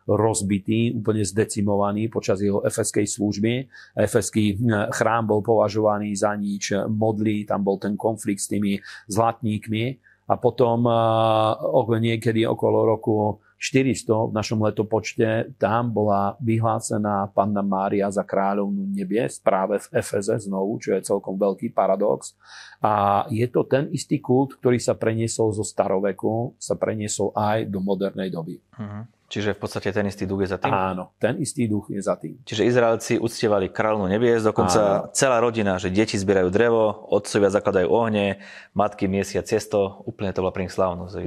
rozbitý, 0.08 0.96
úplne 0.98 1.22
zdecimovaný 1.22 2.10
počas 2.10 2.42
jeho 2.42 2.62
efeskej 2.66 3.06
služby. 3.06 3.70
Efeský 3.98 4.56
e, 4.56 4.56
chrám 4.94 5.30
bol 5.30 5.46
považovaný 5.46 6.14
za 6.18 6.34
nič, 6.34 6.74
modlí, 6.90 7.46
tam 7.46 7.62
bol 7.62 7.78
ten 7.78 7.94
konflikt 7.94 8.42
s 8.42 8.50
tými 8.50 8.82
zlatníkmi. 9.10 10.02
A 10.32 10.40
potom 10.40 10.88
e, 10.88 12.00
niekedy 12.02 12.48
okolo 12.48 12.88
roku 12.88 13.42
400 13.62 14.34
v 14.34 14.34
našom 14.34 14.58
letopočte, 14.66 15.54
tam 15.62 15.94
bola 15.94 16.34
vyhlásená 16.42 17.30
Panna 17.30 17.62
Mária 17.62 18.10
za 18.10 18.26
kráľovnú 18.26 18.90
nebies 18.90 19.38
práve 19.38 19.78
v 19.78 20.02
Efeze 20.02 20.34
znovu, 20.50 20.82
čo 20.82 20.98
je 20.98 21.06
celkom 21.06 21.38
veľký 21.38 21.70
paradox. 21.70 22.34
A 22.82 23.24
je 23.30 23.46
to 23.46 23.62
ten 23.70 23.86
istý 23.94 24.18
kult, 24.18 24.58
ktorý 24.58 24.82
sa 24.82 24.98
preniesol 24.98 25.54
zo 25.54 25.62
staroveku, 25.62 26.58
sa 26.58 26.74
preniesol 26.74 27.30
aj 27.38 27.70
do 27.70 27.78
modernej 27.86 28.34
doby. 28.34 28.58
Uh-huh. 28.58 29.06
Čiže 29.32 29.56
v 29.56 29.60
podstate 29.64 29.96
ten 29.96 30.04
istý 30.12 30.28
duch 30.28 30.44
je 30.44 30.52
za 30.52 30.60
tým? 30.60 30.76
Áno, 30.76 31.16
ten 31.16 31.40
istý 31.40 31.64
duch 31.72 31.88
je 31.88 32.04
za 32.04 32.20
tým. 32.20 32.44
Čiže 32.44 32.68
Izraelci 32.68 33.16
uctievali 33.16 33.72
kráľovnú 33.72 34.12
nebies, 34.12 34.44
dokonca 34.44 35.08
Áno. 35.08 35.16
celá 35.16 35.40
rodina, 35.40 35.80
že 35.80 35.88
deti 35.88 36.20
zbierajú 36.20 36.52
drevo, 36.52 37.08
otcovia 37.08 37.48
zakladajú 37.48 37.88
ohne, 37.88 38.44
matky 38.76 39.08
miesia 39.08 39.40
cesto, 39.40 40.04
úplne 40.04 40.36
to 40.36 40.44
bola 40.44 40.52
pre 40.52 40.68
nich 40.68 40.76
slávnosť, 40.76 41.14
že 41.16 41.24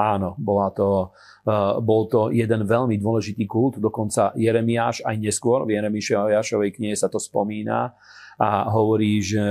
Áno, 0.00 0.32
bola 0.40 0.72
to, 0.72 1.12
uh, 1.44 1.76
bol 1.84 2.08
to 2.08 2.32
jeden 2.32 2.64
veľmi 2.64 2.96
dôležitý 2.96 3.44
kult, 3.44 3.76
dokonca 3.76 4.32
Jeremiáš 4.40 5.04
aj 5.04 5.20
neskôr, 5.20 5.68
v 5.68 5.76
Jeremišovej 5.76 6.80
knihe 6.80 6.96
sa 6.96 7.12
to 7.12 7.20
spomína 7.20 7.92
a 8.40 8.72
hovorí, 8.72 9.20
že 9.20 9.44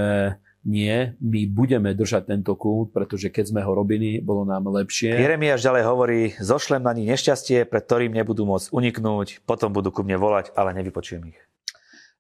nie, 0.64 1.12
my 1.20 1.42
budeme 1.52 1.92
držať 1.92 2.32
tento 2.32 2.56
kult, 2.56 2.96
pretože 2.96 3.28
keď 3.28 3.52
sme 3.52 3.62
ho 3.68 3.72
robili, 3.76 4.24
bolo 4.24 4.48
nám 4.48 4.72
lepšie. 4.72 5.12
Jeremiáš 5.12 5.60
ďalej 5.60 5.84
hovorí, 5.84 6.20
zošlem 6.40 6.80
na 6.80 6.96
nich 6.96 7.12
nešťastie, 7.12 7.68
pred 7.68 7.84
ktorým 7.84 8.16
nebudú 8.16 8.48
môcť 8.48 8.72
uniknúť, 8.72 9.44
potom 9.44 9.76
budú 9.76 9.92
ku 9.92 10.08
mne 10.08 10.16
volať, 10.16 10.56
ale 10.56 10.72
nevypočujem 10.80 11.36
ich. 11.36 11.40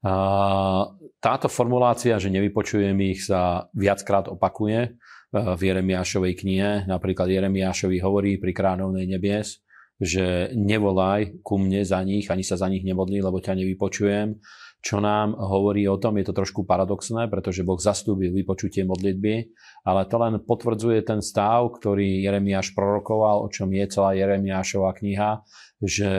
A, 0.03 0.91
táto 1.23 1.47
formulácia, 1.47 2.19
že 2.19 2.27
nevypočujem 2.27 2.99
ich, 3.15 3.23
sa 3.23 3.71
viackrát 3.71 4.27
opakuje 4.27 4.79
e, 4.83 4.89
v 5.31 5.61
Jeremiášovej 5.63 6.33
knihe. 6.43 6.71
Napríklad 6.83 7.31
Jeremiášovi 7.31 8.03
hovorí 8.03 8.35
pri 8.43 8.51
kránovnej 8.51 9.07
nebies, 9.07 9.63
že 10.03 10.51
nevolaj 10.51 11.39
ku 11.47 11.55
mne 11.55 11.87
za 11.87 12.03
nich, 12.03 12.27
ani 12.27 12.43
sa 12.43 12.59
za 12.59 12.67
nich 12.67 12.83
nemodlí, 12.83 13.23
lebo 13.23 13.39
ťa 13.39 13.55
nevypočujem 13.55 14.35
čo 14.83 14.99
nám 14.99 15.39
hovorí 15.39 15.87
o 15.87 15.95
tom, 15.95 16.19
je 16.19 16.27
to 16.27 16.35
trošku 16.35 16.67
paradoxné, 16.67 17.31
pretože 17.31 17.63
Boh 17.63 17.79
zastúbil 17.79 18.35
vypočutie 18.35 18.83
modlitby, 18.83 19.47
ale 19.87 20.03
to 20.11 20.19
len 20.19 20.43
potvrdzuje 20.43 21.07
ten 21.07 21.23
stav, 21.23 21.71
ktorý 21.79 22.27
Jeremiáš 22.27 22.75
prorokoval, 22.75 23.47
o 23.47 23.51
čom 23.51 23.71
je 23.71 23.87
celá 23.87 24.11
Jeremiášova 24.11 24.91
kniha, 24.99 25.39
že 25.79 26.11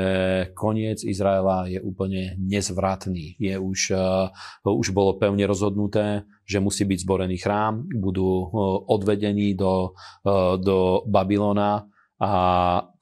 koniec 0.57 1.05
Izraela 1.05 1.69
je 1.69 1.77
úplne 1.85 2.41
nezvratný. 2.41 3.37
Je 3.37 3.53
už, 3.61 3.93
uh, 3.93 4.33
už 4.65 4.97
bolo 4.97 5.21
pevne 5.21 5.45
rozhodnuté, 5.45 6.25
že 6.49 6.57
musí 6.57 6.89
byť 6.89 7.05
zborený 7.05 7.37
chrám, 7.45 7.85
budú 7.93 8.49
uh, 8.49 8.49
odvedení 8.89 9.53
do, 9.53 9.93
uh, 10.25 10.57
do 10.57 11.05
Babylona 11.05 11.85
a 12.17 12.33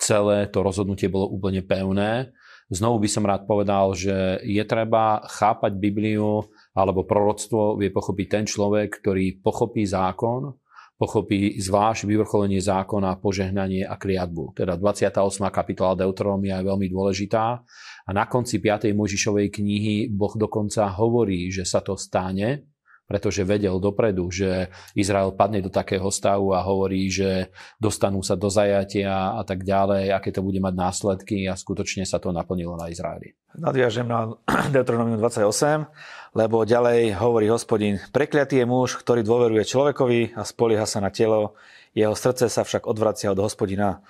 celé 0.02 0.50
to 0.50 0.66
rozhodnutie 0.66 1.06
bolo 1.06 1.30
úplne 1.30 1.62
pevné 1.62 2.34
Znovu 2.72 3.04
by 3.04 3.08
som 3.12 3.28
rád 3.28 3.44
povedal, 3.44 3.92
že 3.92 4.40
je 4.48 4.64
treba 4.64 5.20
chápať 5.28 5.76
Bibliu 5.76 6.40
alebo 6.72 7.04
proroctvo 7.04 7.76
vie 7.76 7.92
pochopiť 7.92 8.26
ten 8.32 8.44
človek, 8.48 8.96
ktorý 8.96 9.44
pochopí 9.44 9.84
zákon, 9.84 10.56
pochopí 10.96 11.60
zvlášť 11.60 12.08
vyvrcholenie 12.08 12.64
zákona, 12.64 13.20
požehnanie 13.20 13.84
a 13.84 14.00
kliatbu. 14.00 14.56
Teda 14.56 14.80
28. 14.80 15.12
kapitola 15.52 16.00
Deuteronomia 16.00 16.64
je 16.64 16.68
veľmi 16.72 16.88
dôležitá 16.88 17.60
a 18.08 18.10
na 18.14 18.24
konci 18.24 18.56
5. 18.56 18.88
Možišovej 18.96 19.52
knihy 19.52 20.08
Boh 20.08 20.32
dokonca 20.32 20.88
hovorí, 20.96 21.52
že 21.52 21.68
sa 21.68 21.84
to 21.84 22.00
stane, 22.00 22.71
pretože 23.12 23.44
vedel 23.44 23.76
dopredu, 23.76 24.32
že 24.32 24.72
Izrael 24.96 25.36
padne 25.36 25.60
do 25.60 25.68
takého 25.68 26.08
stavu 26.08 26.56
a 26.56 26.64
hovorí, 26.64 27.12
že 27.12 27.52
dostanú 27.76 28.24
sa 28.24 28.40
do 28.40 28.48
zajatia 28.48 29.36
a 29.36 29.44
tak 29.44 29.68
ďalej, 29.68 30.16
aké 30.16 30.32
to 30.32 30.40
bude 30.40 30.56
mať 30.64 30.72
následky 30.72 31.44
a 31.44 31.52
skutočne 31.52 32.08
sa 32.08 32.16
to 32.16 32.32
naplnilo 32.32 32.72
na 32.80 32.88
Izraeli. 32.88 33.36
Nadviažem 33.52 34.08
na 34.08 34.32
Deuteronomium 34.74 35.20
28, 35.20 35.92
lebo 36.32 36.64
ďalej 36.64 37.20
hovorí 37.20 37.52
hospodin, 37.52 38.00
prekliatý 38.16 38.64
je 38.64 38.66
muž, 38.66 38.96
ktorý 38.96 39.20
dôveruje 39.20 39.68
človekovi 39.68 40.32
a 40.32 40.48
spolieha 40.48 40.88
sa 40.88 41.04
na 41.04 41.12
telo, 41.12 41.52
jeho 41.92 42.16
srdce 42.16 42.48
sa 42.48 42.64
však 42.64 42.88
odvracia 42.88 43.28
od 43.28 43.44
hospodina. 43.44 44.00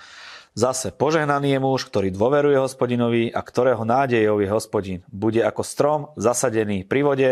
Zase 0.53 0.93
požehnaný 0.93 1.57
je 1.57 1.61
muž, 1.65 1.89
ktorý 1.89 2.13
dôveruje 2.13 2.61
hospodinovi 2.61 3.33
a 3.33 3.41
ktorého 3.41 3.89
nádejou 3.89 4.37
je 4.37 4.53
hospodin. 4.53 5.01
Bude 5.09 5.41
ako 5.41 5.65
strom 5.65 6.01
zasadený 6.21 6.85
pri 6.85 7.01
vode, 7.01 7.31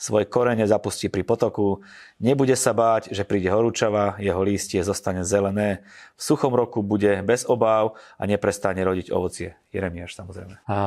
svoje 0.00 0.24
korene 0.24 0.64
zapustí 0.64 1.12
pri 1.12 1.20
potoku. 1.20 1.84
Nebude 2.16 2.56
sa 2.56 2.72
báť, 2.72 3.12
že 3.12 3.28
príde 3.28 3.52
horúčava, 3.52 4.16
jeho 4.16 4.40
lístie 4.40 4.80
zostane 4.80 5.20
zelené. 5.20 5.84
V 6.16 6.22
suchom 6.32 6.56
roku 6.56 6.80
bude 6.80 7.20
bez 7.20 7.44
obáv 7.44 8.00
a 8.16 8.24
neprestane 8.24 8.80
rodiť 8.80 9.12
ovocie. 9.12 9.52
Jeremiáš 9.68 10.16
samozrejme. 10.16 10.64
A, 10.64 10.80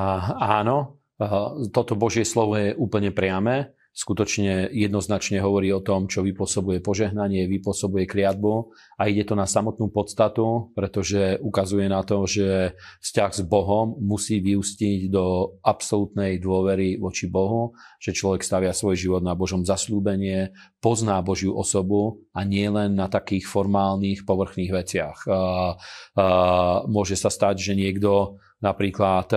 áno, 0.57 0.97
toto 1.69 1.93
Božie 1.93 2.25
slovo 2.25 2.57
je 2.57 2.73
úplne 2.73 3.13
priame 3.13 3.74
skutočne 3.95 4.75
jednoznačne 4.75 5.39
hovorí 5.39 5.71
o 5.71 5.79
tom, 5.79 6.11
čo 6.11 6.19
vypôsobuje 6.19 6.83
požehnanie, 6.83 7.47
vypôsobuje 7.47 8.03
kliatbu 8.03 8.75
a 8.99 9.07
ide 9.07 9.23
to 9.23 9.39
na 9.39 9.47
samotnú 9.47 9.87
podstatu, 9.87 10.75
pretože 10.75 11.39
ukazuje 11.39 11.87
na 11.87 12.03
to, 12.03 12.27
že 12.27 12.75
vzťah 12.99 13.31
s 13.31 13.41
Bohom 13.47 13.95
musí 14.03 14.43
vyústiť 14.43 15.07
do 15.07 15.55
absolútnej 15.63 16.43
dôvery 16.43 16.99
voči 16.99 17.31
Bohu, 17.31 17.71
že 18.03 18.11
človek 18.11 18.43
stavia 18.43 18.75
svoj 18.75 18.99
život 18.99 19.23
na 19.23 19.31
Božom 19.31 19.63
zaslúbenie, 19.63 20.51
pozná 20.83 21.23
Božiu 21.23 21.55
osobu 21.55 22.19
a 22.35 22.43
nie 22.43 22.67
len 22.67 22.99
na 22.99 23.07
takých 23.07 23.47
formálnych, 23.47 24.27
povrchných 24.27 24.75
veciach. 24.75 25.17
Môže 26.91 27.15
sa 27.15 27.31
stať, 27.31 27.63
že 27.63 27.79
niekto 27.79 28.43
napríklad 28.59 29.31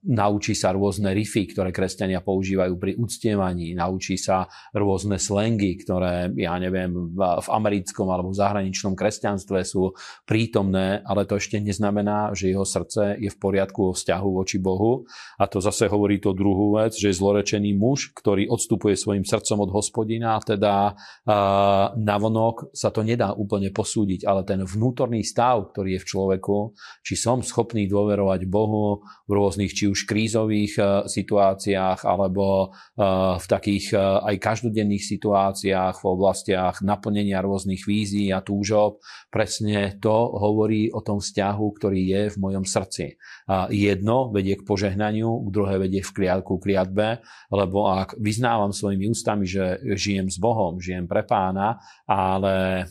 naučí 0.00 0.56
sa 0.56 0.72
rôzne 0.72 1.12
riffy, 1.12 1.44
ktoré 1.44 1.76
kresťania 1.76 2.24
používajú 2.24 2.74
pri 2.80 2.96
uctievaní, 2.96 3.76
naučí 3.76 4.16
sa 4.16 4.48
rôzne 4.72 5.20
slengy, 5.20 5.76
ktoré, 5.76 6.32
ja 6.40 6.56
neviem, 6.56 7.12
v 7.12 7.48
americkom 7.52 8.08
alebo 8.08 8.32
v 8.32 8.40
zahraničnom 8.40 8.96
kresťanstve 8.96 9.60
sú 9.60 9.92
prítomné, 10.24 11.04
ale 11.04 11.28
to 11.28 11.36
ešte 11.36 11.60
neznamená, 11.60 12.32
že 12.32 12.48
jeho 12.48 12.64
srdce 12.64 13.20
je 13.20 13.28
v 13.28 13.36
poriadku 13.36 13.92
o 13.92 13.96
vzťahu 13.96 14.28
voči 14.32 14.56
Bohu. 14.56 15.04
A 15.36 15.44
to 15.44 15.60
zase 15.60 15.84
hovorí 15.92 16.16
to 16.16 16.32
druhú 16.32 16.80
vec, 16.80 16.96
že 16.96 17.12
je 17.12 17.18
zlorečený 17.20 17.76
muž, 17.76 18.16
ktorý 18.16 18.48
odstupuje 18.48 18.96
svojim 18.96 19.28
srdcom 19.28 19.68
od 19.68 19.70
hospodina, 19.76 20.40
teda 20.40 20.96
uh, 20.96 21.92
navonok 21.92 22.72
sa 22.72 22.88
to 22.88 23.04
nedá 23.04 23.36
úplne 23.36 23.68
posúdiť, 23.68 24.24
ale 24.24 24.48
ten 24.48 24.64
vnútorný 24.64 25.20
stav, 25.20 25.76
ktorý 25.76 26.00
je 26.00 26.02
v 26.02 26.08
človeku, 26.08 26.56
či 27.04 27.20
som 27.20 27.44
schopný 27.44 27.84
dôverovať 27.84 28.48
Bohu 28.48 29.04
v 29.28 29.32
rôznych 29.36 29.76
či 29.76 29.89
už 29.90 30.06
krízových 30.06 30.74
e, 30.78 30.82
situáciách 31.10 32.06
alebo 32.06 32.72
v 33.40 33.46
takých 33.48 33.96
aj 33.98 34.36
každodenných 34.38 35.02
situáciách 35.02 36.00
v 36.00 36.04
oblastiach 36.06 36.84
naplnenia 36.84 37.42
rôznych 37.42 37.84
vízií 37.84 38.30
a 38.30 38.44
túžob. 38.44 39.02
Presne 39.32 39.98
to 39.98 40.12
hovorí 40.36 40.92
o 40.92 41.00
tom 41.02 41.18
vzťahu, 41.18 41.66
ktorý 41.80 42.00
je 42.00 42.22
v 42.30 42.36
mojom 42.38 42.64
srdci. 42.64 43.16
Jedno 43.72 44.30
vedie 44.30 44.60
k 44.60 44.66
požehnaniu, 44.66 45.48
druhé 45.48 45.80
vedie 45.80 46.04
v 46.04 46.12
kliatku 46.12 46.60
k 46.60 46.64
kliatbe, 46.70 47.24
lebo 47.50 47.90
ak 47.90 48.20
vyznávam 48.20 48.70
svojimi 48.70 49.10
ústami, 49.10 49.48
že 49.48 49.80
žijem 49.96 50.28
s 50.28 50.38
Bohom, 50.38 50.78
žijem 50.78 51.08
pre 51.08 51.24
pána, 51.24 51.80
ale 52.06 52.86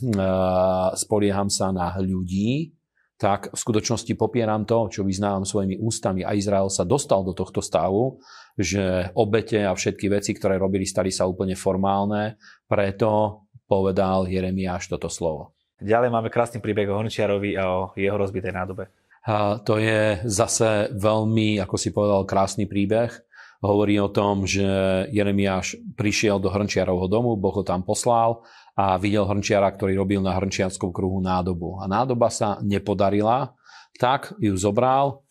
spolieham 0.98 1.48
sa 1.48 1.70
na 1.70 1.94
ľudí, 1.96 2.79
tak 3.20 3.52
v 3.52 3.58
skutočnosti 3.60 4.16
popieram 4.16 4.64
to, 4.64 4.88
čo 4.88 5.04
vyznávam 5.04 5.44
svojimi 5.44 5.76
ústami. 5.76 6.24
A 6.24 6.32
Izrael 6.32 6.72
sa 6.72 6.88
dostal 6.88 7.20
do 7.20 7.36
tohto 7.36 7.60
stavu, 7.60 8.16
že 8.56 9.12
obete 9.12 9.60
a 9.60 9.76
všetky 9.76 10.08
veci, 10.08 10.32
ktoré 10.32 10.56
robili, 10.56 10.88
stali 10.88 11.12
sa 11.12 11.28
úplne 11.28 11.52
formálne. 11.52 12.40
Preto 12.64 13.44
povedal 13.68 14.24
Jeremiáš 14.24 14.88
toto 14.88 15.12
slovo. 15.12 15.52
Ďalej 15.84 16.08
máme 16.08 16.32
krásny 16.32 16.64
príbeh 16.64 16.88
o 16.88 16.96
Hončiarovi 16.96 17.60
a 17.60 17.64
o 17.68 17.80
jeho 17.92 18.16
rozbitej 18.16 18.56
nádobe. 18.56 18.88
A 19.28 19.60
to 19.60 19.76
je 19.76 20.24
zase 20.24 20.88
veľmi, 20.96 21.60
ako 21.60 21.76
si 21.76 21.92
povedal, 21.92 22.24
krásny 22.24 22.64
príbeh. 22.64 23.12
Hovorí 23.60 24.00
o 24.00 24.08
tom, 24.08 24.48
že 24.48 24.64
Jeremiáš 25.12 25.76
prišiel 25.92 26.40
do 26.40 26.48
Hrnčiarovho 26.48 27.04
domu, 27.04 27.36
Boh 27.36 27.52
ho 27.52 27.60
tam 27.60 27.84
poslal 27.84 28.40
a 28.76 28.96
videl 29.00 29.26
hrnčiara, 29.26 29.70
ktorý 29.74 29.98
robil 29.98 30.20
na 30.22 30.36
hrnčiarskom 30.36 30.94
kruhu 30.94 31.18
nádobu. 31.18 31.80
A 31.82 31.88
nádoba 31.90 32.30
sa 32.30 32.58
nepodarila, 32.62 33.54
tak 33.98 34.34
ju 34.38 34.54
zobral, 34.56 35.26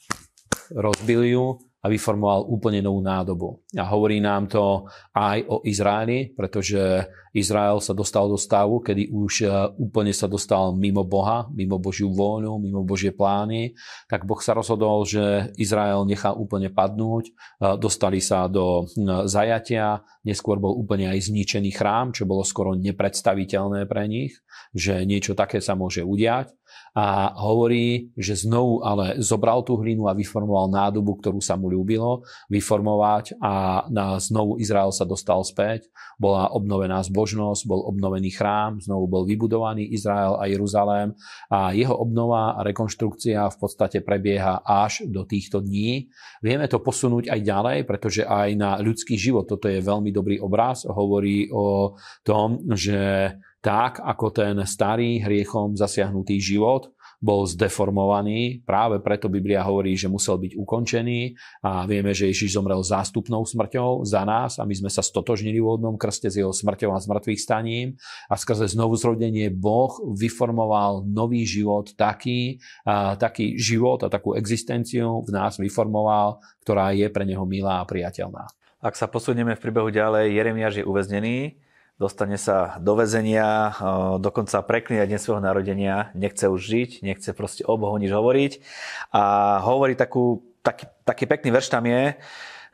rozbil 0.74 1.24
ju 1.26 1.46
a 1.80 1.88
vyformoval 1.88 2.52
úplne 2.52 2.84
novú 2.84 3.00
nádobu. 3.00 3.64
A 3.80 3.88
hovorí 3.88 4.20
nám 4.20 4.52
to 4.52 4.84
aj 5.16 5.48
o 5.48 5.64
Izraeli, 5.64 6.36
pretože 6.36 7.08
Izrael 7.32 7.80
sa 7.80 7.96
dostal 7.96 8.28
do 8.28 8.36
stavu, 8.36 8.82
kedy 8.84 9.14
už 9.14 9.34
e, 9.46 9.48
úplne 9.80 10.12
sa 10.12 10.26
dostal 10.26 10.74
mimo 10.76 11.06
Boha, 11.06 11.48
mimo 11.54 11.78
Božiu 11.80 12.10
vôľu, 12.12 12.58
mimo 12.58 12.82
Božie 12.84 13.14
plány, 13.14 13.78
tak 14.10 14.26
Boh 14.26 14.42
sa 14.42 14.58
rozhodol, 14.58 15.06
že 15.06 15.54
Izrael 15.56 16.04
nechá 16.04 16.34
úplne 16.34 16.68
padnúť, 16.74 17.30
e, 17.30 17.32
dostali 17.78 18.20
sa 18.20 18.50
do 18.50 18.90
zajatia, 19.30 20.02
neskôr 20.26 20.58
bol 20.58 20.76
úplne 20.76 21.08
aj 21.14 21.32
zničený 21.32 21.72
chrám, 21.72 22.12
čo 22.12 22.26
bolo 22.26 22.42
skoro 22.42 22.74
nepredstaviteľné 22.76 23.86
pre 23.86 24.10
nich, 24.10 24.36
že 24.74 25.06
niečo 25.06 25.38
také 25.38 25.62
sa 25.62 25.78
môže 25.78 26.04
udiať 26.04 26.60
a 27.00 27.32
hovorí, 27.32 28.12
že 28.20 28.36
znovu 28.36 28.84
ale 28.84 29.24
zobral 29.24 29.64
tú 29.64 29.80
hlinu 29.80 30.12
a 30.12 30.18
vyformoval 30.18 30.68
nádobu, 30.68 31.16
ktorú 31.24 31.40
sa 31.40 31.56
mu 31.56 31.72
ľúbilo 31.72 32.28
vyformovať 32.52 33.40
a 33.40 33.88
na 33.88 34.20
znovu 34.20 34.60
Izrael 34.60 34.92
sa 34.92 35.08
dostal 35.08 35.40
späť. 35.48 35.88
Bola 36.20 36.52
obnovená 36.52 37.00
zbožnosť, 37.00 37.64
bol 37.64 37.88
obnovený 37.88 38.36
chrám, 38.36 38.84
znovu 38.84 39.08
bol 39.08 39.24
vybudovaný 39.24 39.88
Izrael 39.96 40.36
a 40.36 40.52
Jeruzalém 40.52 41.16
a 41.48 41.72
jeho 41.72 41.96
obnova 41.96 42.60
a 42.60 42.68
rekonštrukcia 42.68 43.48
v 43.48 43.58
podstate 43.58 44.04
prebieha 44.04 44.60
až 44.68 45.08
do 45.08 45.24
týchto 45.24 45.64
dní. 45.64 46.12
Vieme 46.44 46.68
to 46.68 46.84
posunúť 46.84 47.32
aj 47.32 47.40
ďalej, 47.40 47.78
pretože 47.88 48.28
aj 48.28 48.50
na 48.60 48.76
ľudský 48.84 49.16
život 49.16 49.48
toto 49.48 49.72
je 49.72 49.80
veľmi 49.80 50.12
dobrý 50.12 50.44
obraz. 50.44 50.84
Hovorí 50.84 51.48
o 51.48 51.96
tom, 52.28 52.60
že 52.76 53.32
tak 53.60 54.00
ako 54.00 54.32
ten 54.32 54.56
starý 54.64 55.20
hriechom 55.20 55.76
zasiahnutý 55.76 56.40
život 56.40 56.96
bol 57.20 57.44
zdeformovaný. 57.44 58.64
Práve 58.64 59.04
preto 59.04 59.28
Biblia 59.28 59.60
hovorí, 59.68 60.00
že 60.00 60.08
musel 60.08 60.40
byť 60.40 60.56
ukončený 60.56 61.36
a 61.68 61.84
vieme, 61.84 62.16
že 62.16 62.32
Ježiš 62.32 62.56
zomrel 62.56 62.80
zástupnou 62.80 63.44
smrťou 63.44 64.08
za 64.08 64.24
nás 64.24 64.56
a 64.56 64.64
my 64.64 64.72
sme 64.72 64.88
sa 64.88 65.04
stotožnili 65.04 65.60
v 65.60 65.68
vodnom 65.68 66.00
krste 66.00 66.32
s 66.32 66.40
jeho 66.40 66.56
smrťou 66.56 66.96
a 66.96 67.04
zmrtvých 67.04 67.44
staním 67.44 68.00
a 68.32 68.40
skrze 68.40 68.72
znovu 68.72 68.96
zrodenie 68.96 69.52
Boh 69.52 69.92
vyformoval 70.16 71.04
nový 71.12 71.44
život 71.44 71.92
taký, 72.00 72.64
a, 72.88 73.20
taký 73.20 73.60
život 73.60 74.00
a 74.08 74.10
takú 74.10 74.40
existenciu 74.40 75.20
v 75.28 75.30
nás 75.36 75.60
vyformoval, 75.60 76.40
ktorá 76.64 76.96
je 76.96 77.12
pre 77.12 77.28
neho 77.28 77.44
milá 77.44 77.84
a 77.84 77.88
priateľná. 77.88 78.48
Ak 78.80 78.96
sa 78.96 79.12
posunieme 79.12 79.60
v 79.60 79.64
príbehu 79.68 79.92
ďalej, 79.92 80.40
Jeremiáš 80.40 80.80
je 80.80 80.88
uväznený, 80.88 81.60
dostane 82.00 82.40
sa 82.40 82.80
do 82.80 82.96
väzenia, 82.96 83.76
dokonca 84.24 84.64
preklinať 84.64 85.12
deň 85.12 85.20
svojho 85.20 85.44
narodenia, 85.44 86.16
nechce 86.16 86.48
už 86.48 86.58
žiť, 86.64 86.90
nechce 87.04 87.30
proste 87.36 87.68
o 87.68 87.76
Bohu 87.76 88.00
nič 88.00 88.10
hovoriť 88.10 88.64
a 89.12 89.24
hovorí 89.68 90.00
takú, 90.00 90.48
taký, 90.64 90.88
taký 91.04 91.28
pekný 91.28 91.52
verš 91.52 91.68
tam 91.68 91.84
je, 91.84 92.16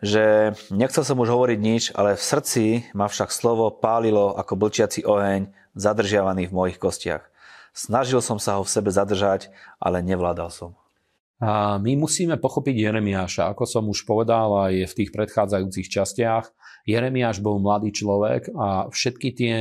že 0.05 0.53
nechcel 0.69 1.01
som 1.01 1.17
už 1.17 1.33
hovoriť 1.33 1.59
nič, 1.59 1.83
ale 1.97 2.13
v 2.13 2.21
srdci 2.21 2.63
ma 2.93 3.09
však 3.09 3.33
slovo 3.33 3.73
pálilo 3.73 4.38
ako 4.38 4.53
blčiaci 4.61 5.01
oheň, 5.01 5.49
zadržiavaný 5.73 6.45
v 6.47 6.55
mojich 6.55 6.77
kostiach. 6.77 7.25
Snažil 7.75 8.21
som 8.23 8.39
sa 8.39 8.61
ho 8.61 8.63
v 8.63 8.71
sebe 8.71 8.93
zadržať, 8.93 9.51
ale 9.81 10.05
nevládal 10.05 10.47
som. 10.53 10.77
A 11.43 11.75
my 11.75 11.99
musíme 11.99 12.39
pochopiť 12.39 12.88
Jeremiáša. 12.88 13.51
Ako 13.51 13.67
som 13.67 13.91
už 13.91 14.07
povedal 14.07 14.71
aj 14.71 14.88
v 14.88 14.93
tých 14.95 15.11
predchádzajúcich 15.11 15.91
častiach, 15.91 16.47
Jeremiáš 16.86 17.41
bol 17.41 17.58
mladý 17.58 17.89
človek 17.89 18.54
a 18.54 18.88
všetky 18.88 19.30
tie 19.34 19.58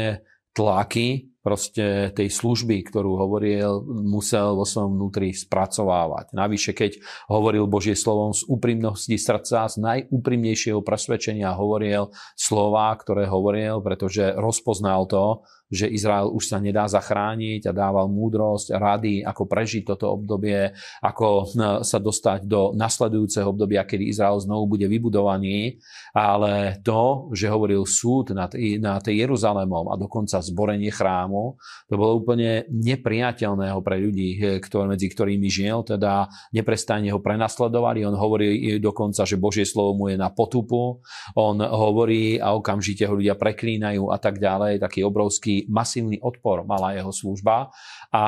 tlaky 0.55 1.35
proste 1.45 2.09
tej 2.17 2.33
služby, 2.33 2.89
ktorú 2.89 3.21
hovoril, 3.21 3.85
musel 3.85 4.57
vo 4.57 4.65
svojom 4.65 4.97
vnútri 4.97 5.37
spracovávať. 5.37 6.33
Navyše, 6.33 6.73
keď 6.73 7.05
hovoril 7.29 7.69
Božie 7.69 7.93
slovom 7.93 8.33
z 8.33 8.49
úprimnosti 8.49 9.13
srdca, 9.13 9.69
z 9.69 9.77
najúprimnejšieho 9.77 10.81
presvedčenia 10.81 11.53
hovoril 11.53 12.09
slova, 12.33 12.97
ktoré 12.97 13.29
hovoril, 13.29 13.85
pretože 13.85 14.33
rozpoznal 14.33 15.05
to, 15.05 15.45
že 15.73 15.89
Izrael 15.89 16.29
už 16.31 16.45
sa 16.45 16.59
nedá 16.61 16.85
zachrániť 16.85 17.69
a 17.69 17.77
dával 17.77 18.09
múdrosť, 18.13 18.77
rady, 18.77 19.25
ako 19.25 19.43
prežiť 19.49 19.83
toto 19.95 20.13
obdobie, 20.15 20.73
ako 21.01 21.29
hm, 21.51 21.87
sa 21.87 21.99
dostať 21.99 22.45
do 22.45 22.77
nasledujúceho 22.77 23.49
obdobia, 23.49 23.89
kedy 23.89 24.13
Izrael 24.13 24.37
znovu 24.41 24.77
bude 24.77 24.87
vybudovaný. 24.89 25.81
Ale 26.15 26.79
to, 26.85 27.33
že 27.35 27.51
hovoril 27.51 27.83
súd 27.89 28.37
nad, 28.37 28.53
nad 28.79 29.03
Jeruzalémom 29.03 29.91
a 29.91 29.99
dokonca 29.99 30.39
zborenie 30.45 30.93
chrámu, 30.93 31.59
to 31.91 31.95
bolo 31.95 32.23
úplne 32.23 32.69
nepriateľného 32.71 33.79
pre 33.83 33.97
ľudí, 33.99 34.61
ktoré, 34.63 34.87
medzi 34.89 35.11
ktorými 35.11 35.49
žil, 35.51 35.83
teda 35.85 36.29
neprestajne 36.55 37.11
ho 37.11 37.21
prenasledovali. 37.23 38.07
On 38.07 38.17
hovorí 38.17 38.79
dokonca, 38.79 39.27
že 39.27 39.41
Božie 39.41 39.67
slovo 39.67 39.95
mu 39.99 40.05
je 40.11 40.17
na 40.17 40.31
potupu. 40.31 41.03
On 41.35 41.57
hovorí 41.59 42.39
a 42.39 42.55
okamžite 42.55 43.07
ho 43.07 43.15
ľudia 43.19 43.35
preklínajú 43.35 44.11
a 44.11 44.19
tak 44.19 44.39
ďalej. 44.39 44.83
Taký 44.83 45.01
obrovský 45.07 45.54
masívny 45.71 46.19
odpor 46.19 46.67
mala 46.67 46.99
jeho 46.99 47.15
služba. 47.15 47.71
A 48.11 48.25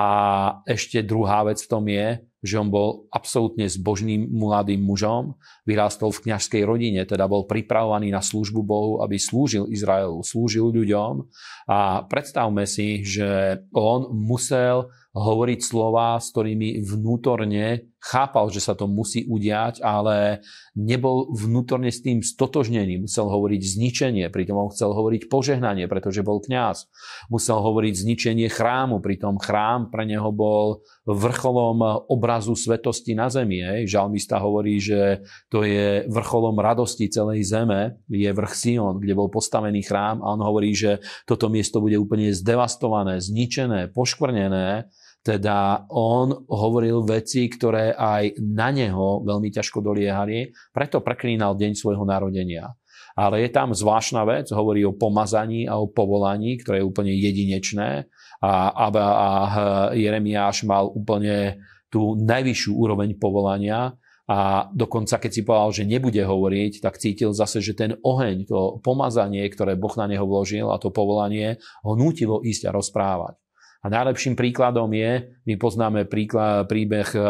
ešte 0.62 1.02
druhá 1.02 1.42
vec 1.42 1.58
v 1.58 1.70
tom 1.70 1.84
je, 1.90 2.22
že 2.46 2.62
on 2.62 2.70
bol 2.70 3.10
absolútne 3.10 3.66
zbožným 3.66 4.30
mladým 4.30 4.78
mužom, 4.78 5.34
vyrástol 5.66 6.14
v 6.14 6.30
kňažskej 6.30 6.62
rodine, 6.62 7.02
teda 7.02 7.26
bol 7.26 7.50
pripravovaný 7.50 8.14
na 8.14 8.22
službu 8.22 8.62
Bohu, 8.62 8.92
aby 9.02 9.18
slúžil 9.18 9.66
Izraelu, 9.66 10.22
slúžil 10.22 10.70
ľuďom. 10.70 11.26
A 11.66 12.06
predstavme 12.06 12.62
si, 12.70 13.02
že 13.02 13.58
on 13.74 14.14
musel 14.14 14.94
hovoriť 15.16 15.60
slova, 15.64 16.22
s 16.22 16.30
ktorými 16.30 16.86
vnútorne 16.86 17.95
chápal, 18.06 18.46
že 18.54 18.62
sa 18.62 18.78
to 18.78 18.86
musí 18.86 19.26
udiať, 19.26 19.82
ale 19.82 20.46
nebol 20.78 21.26
vnútorne 21.34 21.90
s 21.90 21.98
tým 21.98 22.22
stotožnený. 22.22 23.02
Musel 23.02 23.26
hovoriť 23.26 23.62
zničenie, 23.66 24.30
pritom 24.30 24.54
on 24.54 24.70
chcel 24.70 24.94
hovoriť 24.94 25.26
požehnanie, 25.26 25.90
pretože 25.90 26.22
bol 26.22 26.38
kňaz. 26.38 26.86
Musel 27.26 27.58
hovoriť 27.58 28.06
zničenie 28.06 28.46
chrámu, 28.46 29.02
pritom 29.02 29.42
chrám 29.42 29.90
pre 29.90 30.06
neho 30.06 30.30
bol 30.30 30.86
vrcholom 31.02 32.06
obrazu 32.06 32.54
svetosti 32.54 33.18
na 33.18 33.26
zemi. 33.26 33.82
Žalmista 33.90 34.38
hovorí, 34.38 34.78
že 34.78 35.26
to 35.50 35.66
je 35.66 36.06
vrcholom 36.06 36.54
radosti 36.62 37.10
celej 37.10 37.42
zeme, 37.42 37.98
je 38.06 38.30
vrch 38.30 38.54
Sion, 38.54 39.02
kde 39.02 39.18
bol 39.18 39.26
postavený 39.26 39.82
chrám 39.82 40.22
a 40.22 40.30
on 40.38 40.42
hovorí, 40.46 40.70
že 40.76 41.02
toto 41.26 41.50
miesto 41.50 41.82
bude 41.82 41.98
úplne 41.98 42.30
zdevastované, 42.30 43.18
zničené, 43.18 43.90
poškvrnené 43.90 44.86
teda 45.26 45.90
on 45.90 46.30
hovoril 46.46 47.02
veci, 47.02 47.50
ktoré 47.50 47.90
aj 47.98 48.38
na 48.38 48.70
neho 48.70 49.26
veľmi 49.26 49.50
ťažko 49.50 49.82
doliehali, 49.82 50.54
preto 50.70 51.02
preklínal 51.02 51.58
deň 51.58 51.74
svojho 51.74 52.06
narodenia. 52.06 52.70
Ale 53.18 53.42
je 53.42 53.50
tam 53.50 53.74
zvláštna 53.74 54.22
vec, 54.22 54.46
hovorí 54.54 54.86
o 54.86 54.94
pomazaní 54.94 55.66
a 55.66 55.82
o 55.82 55.90
povolaní, 55.90 56.62
ktoré 56.62 56.84
je 56.84 56.86
úplne 56.86 57.10
jedinečné. 57.16 58.06
A, 58.38 58.70
a, 58.70 58.86
a 58.94 59.28
Jeremiáš 59.96 60.62
mal 60.68 60.86
úplne 60.92 61.58
tú 61.90 62.14
najvyššiu 62.20 62.72
úroveň 62.76 63.18
povolania, 63.18 63.98
a 64.26 64.66
dokonca, 64.74 65.22
keď 65.22 65.30
si 65.30 65.46
povedal, 65.46 65.70
že 65.70 65.84
nebude 65.86 66.18
hovoriť, 66.18 66.82
tak 66.82 66.98
cítil 66.98 67.30
zase, 67.30 67.62
že 67.62 67.78
ten 67.78 67.94
oheň, 68.02 68.50
to 68.50 68.82
pomazanie, 68.82 69.46
ktoré 69.46 69.78
Boh 69.78 69.94
na 69.94 70.10
neho 70.10 70.26
vložil 70.26 70.66
a 70.66 70.82
to 70.82 70.90
povolanie, 70.90 71.62
ho 71.86 71.94
nútilo 71.94 72.42
ísť 72.42 72.66
a 72.66 72.74
rozprávať. 72.74 73.38
A 73.84 73.92
najlepším 73.92 74.34
príkladom 74.34 74.88
je, 74.90 75.36
my 75.46 75.54
poznáme 75.60 76.08
príklad, 76.08 76.66
príbeh 76.66 77.08
eh, 77.14 77.22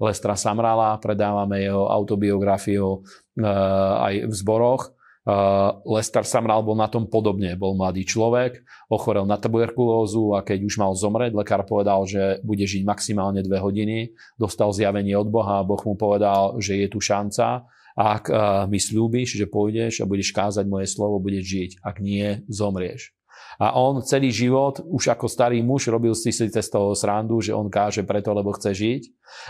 Lestra 0.00 0.34
Samrala, 0.34 0.98
predávame 0.98 1.60
jeho 1.60 1.86
autobiografiu 1.86 3.00
eh, 3.00 3.44
aj 3.46 4.14
v 4.26 4.34
zboroch. 4.34 4.90
Eh, 4.90 5.70
Lester 5.84 6.24
Samral 6.24 6.64
bol 6.64 6.74
na 6.74 6.88
tom 6.88 7.06
podobne. 7.06 7.52
Bol 7.54 7.76
mladý 7.76 8.08
človek, 8.08 8.64
ochorel 8.88 9.28
na 9.28 9.36
tuberkulózu 9.36 10.34
a 10.34 10.40
keď 10.40 10.66
už 10.66 10.74
mal 10.80 10.96
zomrieť, 10.96 11.36
lekár 11.36 11.62
povedal, 11.68 12.08
že 12.08 12.40
bude 12.40 12.64
žiť 12.64 12.82
maximálne 12.82 13.44
dve 13.44 13.60
hodiny. 13.60 14.16
Dostal 14.40 14.72
zjavenie 14.72 15.14
od 15.14 15.28
Boha 15.28 15.60
a 15.60 15.66
Boh 15.66 15.80
mu 15.84 15.94
povedal, 15.94 16.56
že 16.58 16.80
je 16.80 16.88
tu 16.88 16.98
šanca. 16.98 17.68
Ak 18.00 18.32
mi 18.70 18.80
slúbiš, 18.80 19.36
že 19.36 19.50
pôjdeš 19.50 20.00
a 20.00 20.08
budeš 20.08 20.32
kázať 20.32 20.64
moje 20.64 20.88
slovo, 20.88 21.20
budeš 21.20 21.44
žiť. 21.44 21.70
Ak 21.84 22.00
nie, 22.00 22.40
zomrieš. 22.48 23.12
A 23.60 23.76
on 23.76 24.00
celý 24.00 24.32
život, 24.32 24.80
už 24.88 25.12
ako 25.12 25.28
starý 25.28 25.60
muž, 25.60 25.92
robil 25.92 26.16
si 26.16 26.32
si 26.32 26.48
z 26.48 26.68
toho 26.72 26.96
srandu, 26.96 27.44
že 27.44 27.52
on 27.52 27.68
káže 27.68 28.08
preto, 28.08 28.32
lebo 28.32 28.56
chce 28.56 28.72
žiť. 28.72 29.02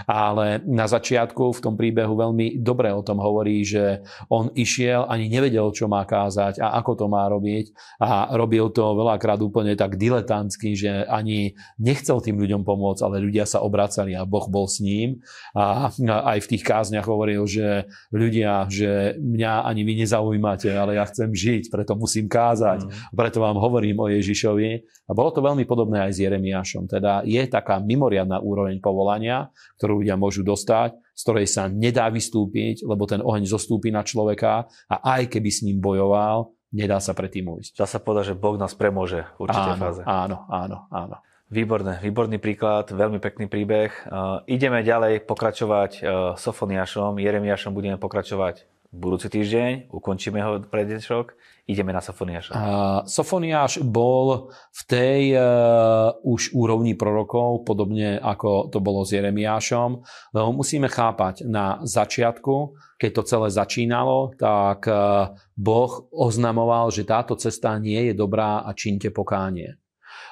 Ale 0.04 0.60
na 0.68 0.84
začiatku 0.84 1.56
v 1.56 1.62
tom 1.62 1.74
príbehu 1.78 2.12
veľmi 2.12 2.60
dobre 2.60 2.92
o 2.92 3.00
tom 3.00 3.22
hovorí, 3.22 3.64
že 3.64 4.04
on 4.28 4.52
išiel, 4.52 5.08
ani 5.08 5.30
nevedel, 5.30 5.72
čo 5.72 5.88
má 5.88 6.04
kázať 6.04 6.60
a 6.60 6.76
ako 6.82 6.92
to 7.00 7.06
má 7.08 7.24
robiť. 7.30 7.72
A 8.02 8.34
robil 8.36 8.68
to 8.74 8.98
veľakrát 8.98 9.40
úplne 9.40 9.72
tak 9.78 9.96
diletantsky, 9.96 10.76
že 10.76 11.08
ani 11.08 11.56
nechcel 11.80 12.20
tým 12.20 12.36
ľuďom 12.36 12.66
pomôcť, 12.66 13.00
ale 13.06 13.24
ľudia 13.24 13.48
sa 13.48 13.64
obracali 13.64 14.12
a 14.12 14.28
Boh 14.28 14.50
bol 14.52 14.68
s 14.68 14.82
ním. 14.84 15.24
A 15.56 15.88
aj 16.34 16.38
v 16.44 16.50
tých 16.56 16.64
kázniach 16.66 17.08
hovoril, 17.08 17.46
že 17.48 17.88
ľudia, 18.12 18.68
že 18.68 19.16
mňa 19.16 19.64
ani 19.64 19.82
vy 19.86 19.92
nezaujímate, 20.04 20.68
ale 20.74 20.98
ja 21.00 21.08
chcem 21.08 21.32
žiť, 21.32 21.72
preto 21.72 21.96
musím 21.96 22.28
kázať. 22.28 22.84
Mm. 22.84 22.90
Preto 23.16 23.38
vám 23.40 23.56
hovorím 23.56 23.99
o 24.00 24.08
Ježišovi. 24.08 24.70
A 25.06 25.10
bolo 25.12 25.30
to 25.30 25.44
veľmi 25.44 25.68
podobné 25.68 26.00
aj 26.08 26.16
s 26.16 26.22
Jeremiášom. 26.24 26.88
Teda 26.88 27.20
je 27.22 27.42
taká 27.44 27.76
mimoriadná 27.78 28.40
úroveň 28.40 28.80
povolania, 28.80 29.52
ktorú 29.76 30.00
ľudia 30.00 30.16
môžu 30.16 30.40
dostať, 30.40 30.96
z 30.96 31.20
ktorej 31.20 31.46
sa 31.52 31.68
nedá 31.68 32.08
vystúpiť, 32.08 32.88
lebo 32.88 33.04
ten 33.04 33.20
oheň 33.20 33.44
zostúpi 33.44 33.92
na 33.92 34.00
človeka 34.00 34.64
a 34.88 34.96
aj 35.20 35.28
keby 35.28 35.50
s 35.52 35.60
ním 35.68 35.78
bojoval, 35.78 36.56
nedá 36.72 36.96
sa 37.02 37.12
predtým 37.12 37.44
ujsť. 37.50 37.76
Dá 37.76 37.86
sa 37.86 38.00
povedať, 38.00 38.32
že 38.32 38.38
Boh 38.38 38.56
nás 38.56 38.72
premôže 38.72 39.26
v 39.36 39.50
určitej 39.50 39.74
áno, 39.76 39.82
fáze. 39.82 40.02
Áno, 40.06 40.36
áno, 40.48 40.78
áno. 40.88 41.16
Výborné, 41.50 41.98
výborný 41.98 42.38
príklad, 42.38 42.94
veľmi 42.94 43.18
pekný 43.18 43.50
príbeh. 43.50 43.90
Uh, 44.06 44.38
ideme 44.46 44.86
ďalej 44.86 45.26
pokračovať 45.26 45.90
uh, 45.98 46.04
Sofoniašom, 46.38 47.18
Jeremiašom 47.18 47.74
budeme 47.74 47.98
pokračovať 47.98 48.70
budúci 48.90 49.30
týždeň, 49.30 49.90
ukončíme 49.90 50.42
ho 50.42 50.62
pre 50.66 50.86
dnešok 50.86 51.34
ideme 51.70 51.94
na 51.94 52.02
Sofoniáša. 52.02 52.50
Uh, 52.50 52.60
Sofoniáš 53.06 53.78
bol 53.86 54.50
v 54.50 54.82
tej 54.90 55.22
uh, 55.38 56.10
už 56.26 56.50
úrovni 56.58 56.98
prorokov, 56.98 57.62
podobne 57.62 58.18
ako 58.18 58.74
to 58.74 58.82
bolo 58.82 59.06
s 59.06 59.14
Jeremiášom. 59.14 59.90
No, 60.34 60.50
musíme 60.50 60.90
chápať, 60.90 61.46
na 61.46 61.78
začiatku, 61.86 62.74
keď 62.98 63.10
to 63.14 63.22
celé 63.22 63.48
začínalo, 63.54 64.34
tak 64.34 64.90
uh, 64.90 65.30
Boh 65.54 66.10
oznamoval, 66.10 66.90
že 66.90 67.06
táto 67.06 67.38
cesta 67.38 67.78
nie 67.78 68.10
je 68.10 68.14
dobrá 68.18 68.66
a 68.66 68.74
činte 68.74 69.14
pokánie. 69.14 69.78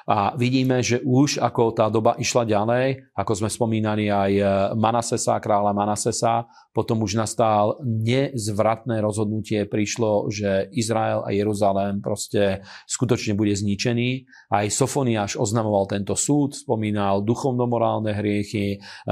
A 0.09 0.33
vidíme, 0.33 0.81
že 0.81 1.05
už 1.05 1.37
ako 1.37 1.69
tá 1.69 1.85
doba 1.85 2.17
išla 2.17 2.41
ďalej, 2.41 3.13
ako 3.13 3.31
sme 3.37 3.49
spomínali 3.49 4.09
aj 4.09 4.31
e, 4.33 4.43
Manasesa, 4.73 5.37
kráľa 5.37 5.69
Manasesa, 5.69 6.49
potom 6.69 7.01
už 7.01 7.17
nastal 7.17 7.81
nezvratné 7.81 9.01
rozhodnutie, 9.01 9.65
prišlo, 9.65 10.29
že 10.29 10.69
Izrael 10.69 11.25
a 11.25 11.33
Jeruzalém 11.33 11.97
proste 11.97 12.61
skutočne 12.85 13.33
bude 13.33 13.57
zničený. 13.57 14.29
Aj 14.53 14.65
Sofoniáš 14.69 15.35
oznamoval 15.41 15.89
tento 15.89 16.13
súd, 16.13 16.53
spomínal 16.53 17.25
duchovno-morálne 17.25 18.13
hriechy, 18.13 18.77
e, 18.77 19.11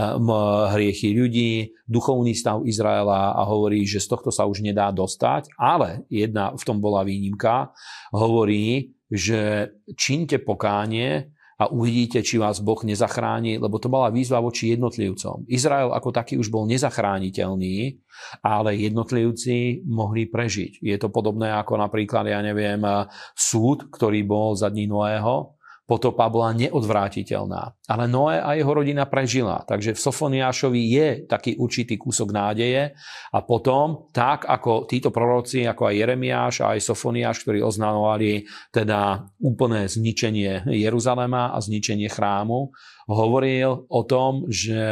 hriechy 0.74 1.18
ľudí, 1.18 1.54
duchovný 1.90 2.38
stav 2.38 2.62
Izraela 2.68 3.34
a 3.34 3.42
hovorí, 3.50 3.88
že 3.90 4.04
z 4.04 4.08
tohto 4.14 4.30
sa 4.30 4.46
už 4.46 4.62
nedá 4.62 4.94
dostať, 4.94 5.50
ale 5.58 6.06
jedna 6.14 6.54
v 6.54 6.64
tom 6.64 6.78
bola 6.78 7.02
výnimka, 7.02 7.74
hovorí, 8.14 8.94
že 9.08 9.72
činte 9.96 10.38
pokánie 10.44 11.37
a 11.58 11.74
uvidíte, 11.74 12.22
či 12.22 12.38
vás 12.38 12.62
Boh 12.62 12.78
nezachráni, 12.86 13.58
lebo 13.58 13.82
to 13.82 13.90
bola 13.90 14.14
výzva 14.14 14.38
voči 14.38 14.78
jednotlivcom. 14.78 15.50
Izrael 15.50 15.90
ako 15.90 16.14
taký 16.14 16.38
už 16.38 16.54
bol 16.54 16.70
nezachrániteľný, 16.70 17.98
ale 18.46 18.78
jednotlivci 18.78 19.82
mohli 19.90 20.30
prežiť. 20.30 20.86
Je 20.86 20.98
to 21.02 21.10
podobné 21.10 21.50
ako 21.50 21.82
napríklad, 21.82 22.30
ja 22.30 22.46
neviem, 22.46 22.86
súd, 23.34 23.90
ktorý 23.90 24.22
bol 24.22 24.54
za 24.54 24.70
dní 24.70 24.86
Noého, 24.86 25.57
potopa 25.88 26.28
bola 26.28 26.52
neodvrátiteľná. 26.52 27.88
Ale 27.88 28.12
Noé 28.12 28.44
a 28.44 28.60
jeho 28.60 28.68
rodina 28.76 29.08
prežila. 29.08 29.64
Takže 29.64 29.96
v 29.96 30.04
Sofoniášovi 30.04 30.82
je 30.84 31.08
taký 31.24 31.56
určitý 31.56 31.96
kúsok 31.96 32.36
nádeje. 32.36 32.92
A 33.32 33.40
potom, 33.40 34.12
tak 34.12 34.44
ako 34.44 34.84
títo 34.84 35.16
proroci, 35.16 35.64
ako 35.64 35.88
aj 35.88 35.96
Jeremiáš 35.96 36.56
a 36.60 36.76
aj 36.76 36.84
Sofoniáš, 36.84 37.48
ktorí 37.48 37.64
oznamovali 37.64 38.44
teda 38.76 39.32
úplné 39.40 39.88
zničenie 39.88 40.68
Jeruzalema 40.68 41.56
a 41.56 41.58
zničenie 41.64 42.12
chrámu, 42.12 42.68
hovoril 43.08 43.88
o 43.88 44.02
tom, 44.04 44.44
že 44.52 44.84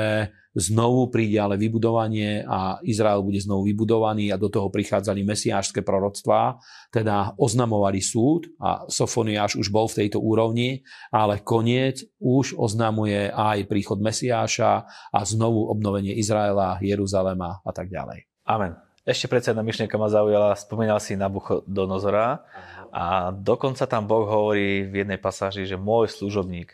znovu 0.56 1.12
príde 1.12 1.36
ale 1.36 1.60
vybudovanie 1.60 2.48
a 2.48 2.80
Izrael 2.82 3.20
bude 3.20 3.44
znovu 3.44 3.68
vybudovaný 3.68 4.32
a 4.32 4.40
do 4.40 4.48
toho 4.48 4.72
prichádzali 4.72 5.28
mesiášske 5.28 5.84
proroctvá, 5.84 6.58
teda 6.90 7.36
oznamovali 7.36 8.00
súd 8.00 8.48
a 8.58 8.88
Sofoniáš 8.88 9.60
už 9.60 9.68
bol 9.68 9.92
v 9.92 10.08
tejto 10.08 10.24
úrovni, 10.24 10.88
ale 11.12 11.44
koniec 11.44 12.08
už 12.24 12.56
oznamuje 12.56 13.28
aj 13.30 13.68
príchod 13.68 14.00
Mesiáša 14.00 14.88
a 15.12 15.20
znovu 15.28 15.68
obnovenie 15.68 16.16
Izraela, 16.16 16.80
Jeruzalema 16.80 17.60
a 17.62 17.72
tak 17.76 17.92
ďalej. 17.92 18.24
Amen. 18.48 18.80
Ešte 19.06 19.30
predsa 19.30 19.54
jedna 19.54 19.62
myšlienka 19.62 20.02
ma 20.02 20.10
zaujala, 20.10 20.58
spomínal 20.58 20.98
si 20.98 21.14
Nabuchodonozora 21.14 22.42
a 22.90 23.30
dokonca 23.30 23.86
tam 23.86 24.10
Boh 24.10 24.26
hovorí 24.26 24.82
v 24.88 25.06
jednej 25.06 25.22
pasáži, 25.22 25.70
že 25.70 25.78
môj 25.78 26.10
služobník 26.10 26.74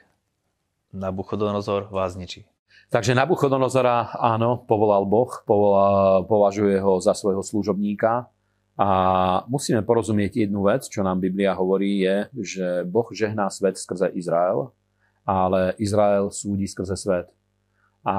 Nabuchodonozor 0.95 1.91
vás 1.91 2.15
zničí. 2.15 2.47
Takže 2.91 3.15
Nabuchodonozora, 3.15 4.11
áno, 4.19 4.67
povolal 4.67 5.07
Boh, 5.07 5.31
povolal, 5.47 6.27
považuje 6.27 6.75
ho 6.83 6.99
za 6.99 7.15
svojho 7.15 7.39
služobníka. 7.39 8.27
A 8.81 8.89
musíme 9.45 9.85
porozumieť 9.85 10.47
jednu 10.47 10.65
vec, 10.65 10.89
čo 10.89 11.05
nám 11.05 11.21
Biblia 11.21 11.53
hovorí, 11.53 12.01
je, 12.01 12.17
že 12.41 12.67
Boh 12.87 13.05
žehná 13.13 13.47
svet 13.53 13.77
skrze 13.77 14.09
Izrael, 14.15 14.73
ale 15.21 15.77
Izrael 15.77 16.33
súdi 16.33 16.65
skrze 16.65 16.97
svet. 16.97 17.29
A 18.01 18.17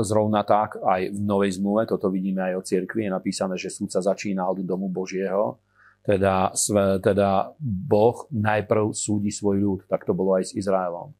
zrovna 0.00 0.40
tak 0.48 0.80
aj 0.80 1.12
v 1.12 1.20
Novej 1.20 1.60
zmluve, 1.60 1.84
toto 1.84 2.08
vidíme 2.08 2.40
aj 2.40 2.54
o 2.56 2.62
cirkvi, 2.64 3.04
je 3.04 3.12
napísané, 3.12 3.54
že 3.60 3.68
súd 3.68 3.92
sa 3.92 4.00
začína 4.00 4.48
od 4.48 4.64
domu 4.64 4.88
Božieho, 4.88 5.60
teda, 6.00 6.56
teda 7.04 7.52
Boh 7.60 8.24
najprv 8.32 8.96
súdi 8.96 9.28
svoj 9.28 9.56
ľud, 9.60 9.80
tak 9.84 10.08
to 10.08 10.16
bolo 10.16 10.40
aj 10.40 10.48
s 10.48 10.56
Izraelom. 10.56 11.12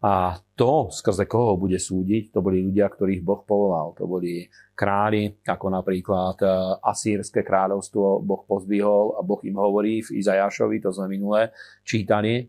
A 0.00 0.32
to, 0.56 0.88
skrze 0.88 1.28
koho 1.28 1.60
bude 1.60 1.76
súdiť, 1.76 2.32
to 2.32 2.40
boli 2.40 2.64
ľudia, 2.64 2.88
ktorých 2.88 3.20
Boh 3.20 3.44
povolal. 3.44 3.92
To 4.00 4.08
boli 4.08 4.48
králi, 4.72 5.28
ako 5.44 5.66
napríklad 5.68 6.40
e, 6.40 6.48
Asýrske 6.80 7.44
kráľovstvo 7.44 8.24
Boh 8.24 8.48
pozdvihol 8.48 9.16
a 9.16 9.20
Boh 9.20 9.44
im 9.44 9.60
hovorí 9.60 10.00
v 10.00 10.24
Izajašovi, 10.24 10.80
to 10.80 10.88
sme 10.88 11.20
minule 11.20 11.52
čítali, 11.84 12.34
e, 12.40 12.44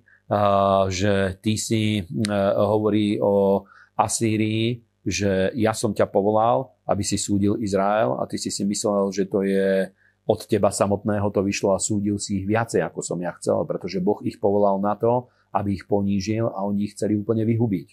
že 0.88 1.44
ty 1.44 1.60
si 1.60 2.00
e, 2.00 2.04
hovorí 2.56 3.20
o 3.20 3.68
Asýrii, 4.00 4.80
že 5.04 5.52
ja 5.60 5.76
som 5.76 5.92
ťa 5.92 6.08
povolal, 6.08 6.72
aby 6.88 7.04
si 7.04 7.20
súdil 7.20 7.60
Izrael 7.60 8.16
a 8.16 8.24
ty 8.32 8.40
si 8.40 8.48
si 8.48 8.64
myslel, 8.64 9.12
že 9.12 9.28
to 9.28 9.44
je 9.44 9.92
od 10.24 10.40
teba 10.48 10.72
samotného 10.72 11.28
to 11.36 11.44
vyšlo 11.44 11.76
a 11.76 11.84
súdil 11.84 12.16
si 12.16 12.40
ich 12.40 12.46
viacej, 12.48 12.80
ako 12.80 13.04
som 13.04 13.20
ja 13.20 13.36
chcel, 13.36 13.60
pretože 13.68 14.00
Boh 14.00 14.24
ich 14.24 14.40
povolal 14.40 14.80
na 14.80 14.96
to, 14.96 15.28
aby 15.52 15.80
ich 15.80 15.86
ponížil 15.88 16.48
a 16.48 16.64
oni 16.64 16.88
ich 16.90 16.96
chceli 16.96 17.20
úplne 17.20 17.44
vyhubiť. 17.44 17.88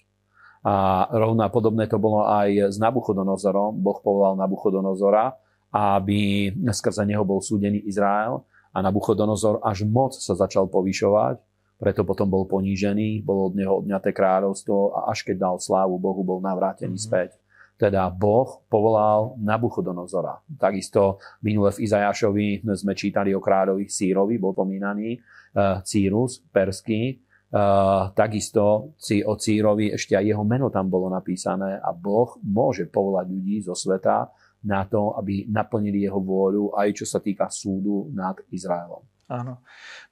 A 0.66 1.06
rovno 1.14 1.46
podobné 1.50 1.86
to 1.86 2.02
bolo 2.02 2.26
aj 2.26 2.74
s 2.74 2.76
Nabuchodonozorom. 2.82 3.78
Boh 3.78 3.98
povolal 4.02 4.34
Nabuchodonozora, 4.34 5.34
aby 5.70 6.50
skrze 6.74 7.06
neho 7.06 7.22
bol 7.22 7.38
súdený 7.38 7.86
Izrael 7.86 8.42
a 8.74 8.78
Nabuchodonozor 8.82 9.62
až 9.62 9.86
moc 9.86 10.18
sa 10.18 10.34
začal 10.34 10.66
povyšovať, 10.66 11.38
preto 11.78 12.02
potom 12.02 12.26
bol 12.26 12.42
ponížený, 12.50 13.22
bolo 13.22 13.48
od 13.50 13.54
neho 13.54 13.78
odňaté 13.78 14.10
kráľovstvo 14.10 14.98
a 14.98 15.14
až 15.14 15.22
keď 15.22 15.36
dal 15.38 15.56
slávu 15.62 15.94
Bohu, 16.02 16.26
bol 16.26 16.42
navrátený 16.42 16.98
mm-hmm. 16.98 17.06
späť. 17.06 17.30
Teda 17.78 18.10
Boh 18.10 18.66
povolal 18.66 19.38
Nabuchodonozora. 19.38 20.42
Takisto 20.58 21.22
minule 21.38 21.70
v 21.70 21.86
Izajašovi 21.86 22.66
sme 22.74 22.98
čítali 22.98 23.30
o 23.30 23.38
kráľovi 23.38 23.86
Sírovi, 23.86 24.34
bol 24.42 24.50
pomínaný 24.58 25.14
uh, 25.14 25.78
Círus, 25.86 26.42
perský, 26.50 27.22
Uh, 27.48 28.12
takisto 28.12 28.92
si 29.00 29.24
o 29.24 29.32
Círovi 29.32 29.88
ešte 29.96 30.12
aj 30.12 30.20
jeho 30.20 30.44
meno 30.44 30.68
tam 30.68 30.92
bolo 30.92 31.08
napísané 31.08 31.80
a 31.80 31.96
Boh 31.96 32.36
môže 32.44 32.84
povolať 32.84 33.24
ľudí 33.24 33.56
zo 33.64 33.72
sveta 33.72 34.28
na 34.68 34.84
to, 34.84 35.16
aby 35.16 35.48
naplnili 35.48 36.04
jeho 36.04 36.20
vôľu 36.20 36.76
aj 36.76 36.92
čo 36.92 37.08
sa 37.08 37.24
týka 37.24 37.48
súdu 37.48 38.12
nad 38.12 38.36
Izraelom. 38.52 39.00
Áno. 39.28 39.60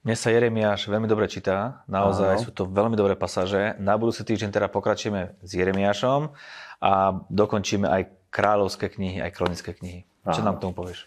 Mne 0.05 0.17
sa 0.17 0.29
Jeremiáš 0.29 0.89
veľmi 0.89 1.09
dobre 1.09 1.25
číta, 1.29 1.85
naozaj 1.89 2.37
Áno. 2.37 2.43
sú 2.45 2.49
to 2.53 2.69
veľmi 2.69 2.93
dobré 2.93 3.17
pasáže. 3.17 3.73
Na 3.81 3.97
budúci 3.97 4.21
týždeň 4.21 4.53
teda 4.53 4.69
pokračujeme 4.69 5.41
s 5.41 5.51
Jeremiášom 5.57 6.33
a 6.81 7.21
dokončíme 7.29 7.85
aj 7.85 8.01
kráľovské 8.29 8.93
knihy, 8.93 9.17
aj 9.21 9.33
kronické 9.33 9.73
knihy. 9.73 10.05
Čo 10.25 10.41
Áno. 10.41 10.53
nám 10.53 10.55
k 10.57 10.61
tomu 10.69 10.73
povieš? 10.77 11.05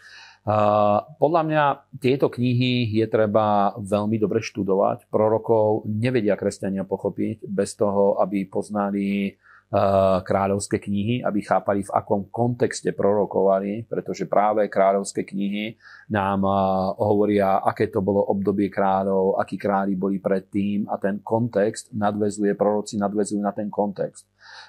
Podľa 1.21 1.43
mňa 1.45 1.65
tieto 2.01 2.33
knihy 2.33 2.89
je 2.97 3.07
treba 3.07 3.77
veľmi 3.77 4.17
dobre 4.17 4.41
študovať. 4.41 5.13
Prorokov 5.13 5.85
nevedia 5.85 6.35
kresťania 6.35 6.89
pochopiť 6.89 7.45
bez 7.45 7.77
toho, 7.77 8.17
aby 8.19 8.49
poznali 8.49 9.37
kráľovské 10.27 10.83
knihy, 10.83 11.23
aby 11.23 11.47
chápali, 11.47 11.87
v 11.87 11.95
akom 11.95 12.27
kontexte 12.27 12.91
prorokovali, 12.91 13.87
pretože 13.87 14.27
práve 14.27 14.67
kráľovské 14.67 15.23
knihy 15.23 15.79
nám 16.11 16.43
hovoria, 16.99 17.63
aké 17.63 17.87
to 17.87 18.03
bolo 18.03 18.19
obdobie 18.35 18.67
kráľov, 18.67 19.39
akí 19.39 19.55
králi 19.55 19.95
boli 19.95 20.19
predtým 20.19 20.91
a 20.91 20.99
ten 20.99 21.23
kontext 21.23 21.95
nadvezuje, 21.95 22.59
proroci 22.59 22.99
nadvezujú 22.99 23.39
na 23.39 23.55
ten 23.55 23.71
kontext. 23.71 24.27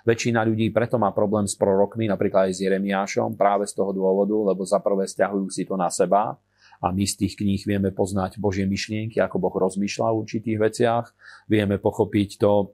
Väčšina 0.08 0.42
ľudí 0.46 0.74
preto 0.74 0.98
má 0.98 1.14
problém 1.14 1.46
s 1.46 1.54
prorokmi, 1.54 2.10
napríklad 2.10 2.50
aj 2.50 2.54
s 2.58 2.64
Jeremiášom, 2.66 3.38
práve 3.38 3.70
z 3.70 3.78
toho 3.78 3.94
dôvodu, 3.94 4.54
lebo 4.54 4.66
zaprvé 4.66 5.06
stiahujú 5.06 5.48
si 5.54 5.64
to 5.66 5.78
na 5.78 5.90
seba, 5.94 6.38
a 6.82 6.90
my 6.90 7.06
z 7.06 7.14
tých 7.14 7.38
kníh 7.38 7.62
vieme 7.62 7.94
poznať 7.94 8.42
Božie 8.42 8.66
myšlienky, 8.66 9.22
ako 9.22 9.38
Boh 9.38 9.54
rozmýšľa 9.54 10.08
v 10.10 10.20
určitých 10.26 10.58
veciach, 10.58 11.06
vieme 11.46 11.78
pochopiť 11.78 12.42
to, 12.42 12.74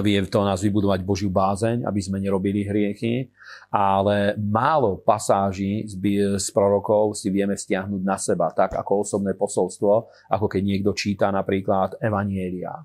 vie 0.00 0.18
to 0.24 0.40
nás 0.42 0.64
vybudovať 0.64 1.04
Božiu 1.04 1.28
bázeň, 1.28 1.84
aby 1.84 2.00
sme 2.00 2.24
nerobili 2.24 2.64
hriechy, 2.64 3.28
ale 3.68 4.32
málo 4.40 5.04
pasáží 5.04 5.84
z, 5.84 5.94
z 6.40 6.48
prorokov 6.56 7.20
si 7.20 7.28
vieme 7.28 7.54
stiahnuť 7.54 8.02
na 8.02 8.16
seba, 8.16 8.48
tak 8.56 8.80
ako 8.80 9.04
osobné 9.04 9.36
posolstvo, 9.36 10.08
ako 10.32 10.46
keď 10.48 10.62
niekto 10.64 10.96
číta 10.96 11.28
napríklad 11.28 12.00
Evanielia. 12.00 12.80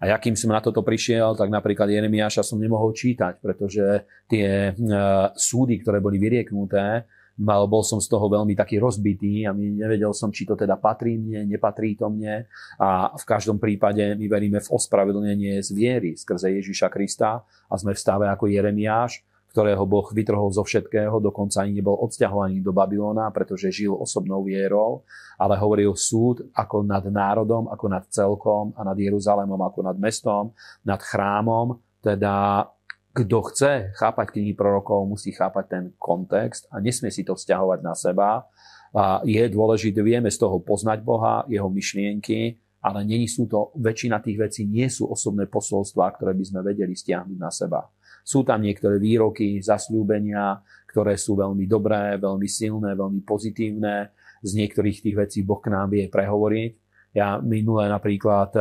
A 0.00 0.16
jakým 0.16 0.32
som 0.32 0.48
na 0.48 0.64
toto 0.64 0.80
prišiel, 0.80 1.36
tak 1.36 1.52
napríklad 1.52 1.92
Jeremiáša 1.92 2.40
som 2.40 2.56
nemohol 2.56 2.96
čítať, 2.96 3.36
pretože 3.44 4.08
tie 4.24 4.72
e, 4.72 4.96
súdy, 5.36 5.76
ktoré 5.76 6.00
boli 6.00 6.16
vyrieknuté, 6.16 7.04
mal, 7.40 7.64
bol 7.68 7.80
som 7.80 8.00
z 8.00 8.08
toho 8.08 8.28
veľmi 8.28 8.52
taký 8.52 8.76
rozbitý 8.80 9.48
a 9.48 9.56
my 9.56 9.80
nevedel 9.80 10.12
som, 10.12 10.28
či 10.28 10.44
to 10.44 10.56
teda 10.56 10.76
patrí 10.76 11.16
mne, 11.16 11.48
nepatrí 11.48 11.96
to 11.96 12.12
mne. 12.12 12.44
A 12.76 13.12
v 13.16 13.24
každom 13.24 13.56
prípade 13.56 14.16
my 14.16 14.26
veríme 14.28 14.60
v 14.60 14.72
ospravedlnenie 14.72 15.64
z 15.64 15.68
viery 15.72 16.16
skrze 16.16 16.52
Ježiša 16.60 16.92
Krista 16.92 17.40
a 17.44 17.74
sme 17.80 17.96
v 17.96 18.00
stave 18.00 18.28
ako 18.28 18.48
Jeremiáš, 18.48 19.24
ktorého 19.50 19.82
Boh 19.82 20.06
vytrhol 20.14 20.54
zo 20.54 20.62
všetkého, 20.62 21.18
dokonca 21.18 21.66
ani 21.66 21.82
nebol 21.82 21.98
odsťahovaný 22.06 22.62
do 22.62 22.70
Babylona, 22.70 23.34
pretože 23.34 23.74
žil 23.74 23.90
osobnou 23.92 24.46
vierou, 24.46 25.02
ale 25.34 25.58
hovoril 25.58 25.98
súd 25.98 26.46
ako 26.54 26.86
nad 26.86 27.02
národom, 27.10 27.66
ako 27.66 27.86
nad 27.90 28.06
celkom 28.06 28.70
a 28.78 28.86
nad 28.86 28.94
Jeruzalémom 28.94 29.58
ako 29.58 29.80
nad 29.82 29.98
mestom, 29.98 30.54
nad 30.86 31.02
chrámom, 31.02 31.82
teda 31.98 32.66
kto 33.10 33.38
chce 33.50 33.72
chápať 33.98 34.38
knihy 34.38 34.54
prorokov, 34.54 35.02
musí 35.02 35.34
chápať 35.34 35.64
ten 35.66 35.84
kontext 35.98 36.70
a 36.70 36.78
nesmie 36.78 37.10
si 37.10 37.26
to 37.26 37.34
vzťahovať 37.34 37.78
na 37.82 37.94
seba. 37.98 38.46
A 38.94 39.22
je 39.26 39.42
dôležité, 39.50 40.02
vieme 40.02 40.30
z 40.30 40.38
toho 40.38 40.62
poznať 40.62 41.02
Boha, 41.02 41.42
jeho 41.50 41.66
myšlienky, 41.66 42.58
ale 42.80 43.04
není 43.04 43.28
sú 43.28 43.44
to, 43.44 43.76
väčšina 43.76 44.24
tých 44.24 44.40
vecí 44.40 44.62
nie 44.64 44.88
sú 44.88 45.08
osobné 45.08 45.46
posolstvá, 45.46 46.16
ktoré 46.16 46.32
by 46.32 46.44
sme 46.44 46.60
vedeli 46.64 46.96
stiahnuť 46.96 47.38
na 47.38 47.52
seba. 47.52 47.84
Sú 48.24 48.44
tam 48.44 48.64
niektoré 48.64 48.96
výroky, 49.00 49.60
zasľúbenia, 49.60 50.60
ktoré 50.88 51.16
sú 51.20 51.36
veľmi 51.36 51.68
dobré, 51.68 52.16
veľmi 52.16 52.48
silné, 52.48 52.96
veľmi 52.96 53.20
pozitívne. 53.24 54.12
Z 54.40 54.50
niektorých 54.56 55.04
tých 55.04 55.16
vecí 55.16 55.38
Boh 55.44 55.60
k 55.60 55.68
nám 55.68 55.92
vie 55.92 56.08
prehovoriť. 56.08 56.72
Ja 57.16 57.36
minule 57.40 57.88
napríklad 57.88 58.56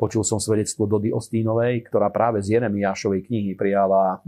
Počul 0.00 0.24
som 0.24 0.40
svedectvo 0.40 0.88
Dody 0.88 1.12
Ostínovej, 1.12 1.84
ktorá 1.84 2.08
práve 2.08 2.40
z 2.40 2.56
Jeremiášovej 2.56 3.28
knihy 3.28 3.52
prijala, 3.52 4.24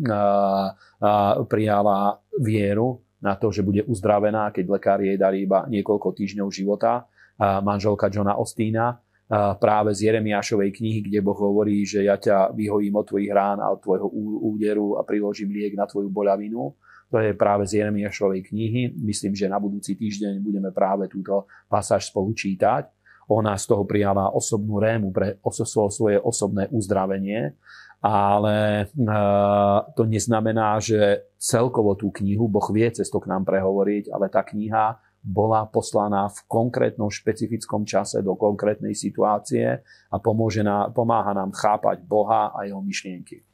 prijala 1.48 2.20
vieru 2.36 3.00
na 3.24 3.40
to, 3.40 3.48
že 3.48 3.64
bude 3.64 3.80
uzdravená, 3.88 4.52
keď 4.52 4.64
lekár 4.68 5.00
jej 5.00 5.16
darí 5.16 5.48
iba 5.48 5.64
niekoľko 5.64 6.12
týždňov 6.12 6.52
života. 6.52 7.08
Manželka 7.40 8.12
Johna 8.12 8.36
Ostína 8.36 9.00
práve 9.32 9.96
z 9.96 10.12
Jeremiášovej 10.12 10.76
knihy, 10.76 11.00
kde 11.08 11.24
Boh 11.24 11.36
hovorí, 11.36 11.88
že 11.88 12.04
ja 12.04 12.20
ťa 12.20 12.52
vyhojím 12.52 13.00
od 13.00 13.08
tvojich 13.08 13.32
rán 13.32 13.64
a 13.64 13.72
od 13.72 13.80
tvojho 13.80 14.08
úderu 14.44 15.00
a 15.00 15.08
priložím 15.08 15.56
liek 15.56 15.72
na 15.72 15.88
tvoju 15.88 16.12
boľavinu. 16.12 16.76
To 17.12 17.16
je 17.20 17.32
práve 17.32 17.64
z 17.64 17.80
Jeremiášovej 17.80 18.52
knihy. 18.52 18.82
Myslím, 19.00 19.32
že 19.32 19.48
na 19.48 19.56
budúci 19.56 19.96
týždeň 19.96 20.40
budeme 20.40 20.68
práve 20.72 21.08
túto 21.08 21.48
pasáž 21.68 22.12
spolu 22.12 22.36
čítať. 22.36 22.88
Ona 23.32 23.56
z 23.56 23.64
toho 23.72 23.88
prijala 23.88 24.28
osobnú 24.32 24.76
rému 24.76 25.12
pre 25.12 25.40
svoje 25.72 26.20
osobné 26.20 26.68
uzdravenie, 26.68 27.56
ale 28.02 28.56
e, 28.82 29.16
to 29.96 30.02
neznamená, 30.04 30.76
že 30.82 31.30
celkovo 31.38 31.96
tú 31.96 32.12
knihu 32.20 32.50
Boh 32.50 32.66
vie 32.74 32.90
cez 32.90 33.08
to 33.08 33.22
k 33.22 33.30
nám 33.30 33.46
prehovoriť, 33.48 34.12
ale 34.12 34.26
tá 34.28 34.42
kniha 34.42 35.00
bola 35.22 35.70
poslaná 35.70 36.26
v 36.26 36.38
konkrétnom 36.50 37.06
špecifickom 37.06 37.86
čase 37.86 38.20
do 38.26 38.34
konkrétnej 38.34 38.98
situácie 38.98 39.80
a 40.10 40.16
pomôže 40.18 40.66
na, 40.66 40.90
pomáha 40.90 41.30
nám 41.30 41.54
chápať 41.54 42.02
Boha 42.02 42.50
a 42.50 42.66
jeho 42.66 42.82
myšlienky. 42.82 43.46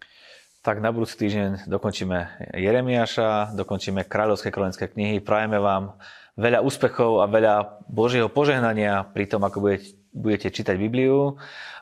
Tak 0.65 0.81
na 0.83 0.91
budúci 0.91 1.29
týždeň 1.29 1.71
dokončíme 1.71 2.51
Jeremiáša, 2.57 3.55
dokončíme 3.55 4.09
kráľovské 4.09 4.51
kronické 4.51 4.91
knihy. 4.91 5.23
Prajeme 5.23 5.61
vám 5.61 5.97
veľa 6.35 6.65
úspechov 6.65 7.23
a 7.23 7.31
veľa 7.31 7.55
Božieho 7.87 8.31
požehnania 8.31 9.07
pri 9.11 9.27
tom, 9.31 9.45
ako 9.45 9.59
budete, 9.59 9.98
budete 10.13 10.51
čítať 10.51 10.75
Bibliu. 10.77 11.37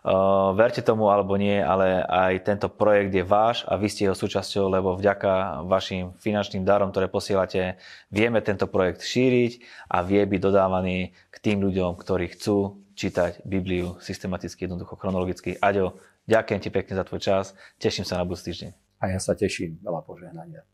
Uh, 0.07 0.55
verte 0.55 0.83
tomu 0.87 1.11
alebo 1.11 1.35
nie, 1.35 1.59
ale 1.59 2.03
aj 2.07 2.47
tento 2.47 2.68
projekt 2.70 3.11
je 3.11 3.27
váš 3.27 3.66
a 3.66 3.74
vy 3.74 3.91
ste 3.91 4.07
jeho 4.07 4.14
súčasťou, 4.14 4.70
lebo 4.70 4.95
vďaka 4.95 5.64
vašim 5.66 6.14
finančným 6.22 6.62
darom, 6.62 6.95
ktoré 6.95 7.11
posielate, 7.11 7.81
vieme 8.11 8.39
tento 8.43 8.70
projekt 8.70 9.03
šíriť 9.03 9.62
a 9.91 10.07
vie 10.07 10.22
byť 10.22 10.41
dodávaný 10.41 11.11
k 11.31 11.37
tým 11.43 11.59
ľuďom, 11.66 11.99
ktorí 11.99 12.39
chcú 12.39 12.87
čítať 12.97 13.45
Bibliu 13.45 13.99
systematicky, 13.99 14.64
jednoducho, 14.64 14.97
chronologicky. 14.97 15.59
Aďo, 15.59 15.99
ďakujem 16.24 16.61
ti 16.62 16.70
pekne 16.72 16.95
za 16.97 17.05
tvoj 17.05 17.20
čas, 17.20 17.45
teším 17.77 18.09
sa 18.09 18.16
na 18.16 18.24
budúci 18.24 18.55
týždeň. 18.55 18.70
A 19.03 19.12
ja 19.12 19.20
sa 19.20 19.37
teším, 19.37 19.77
veľa 19.85 20.01
požehnania. 20.07 20.64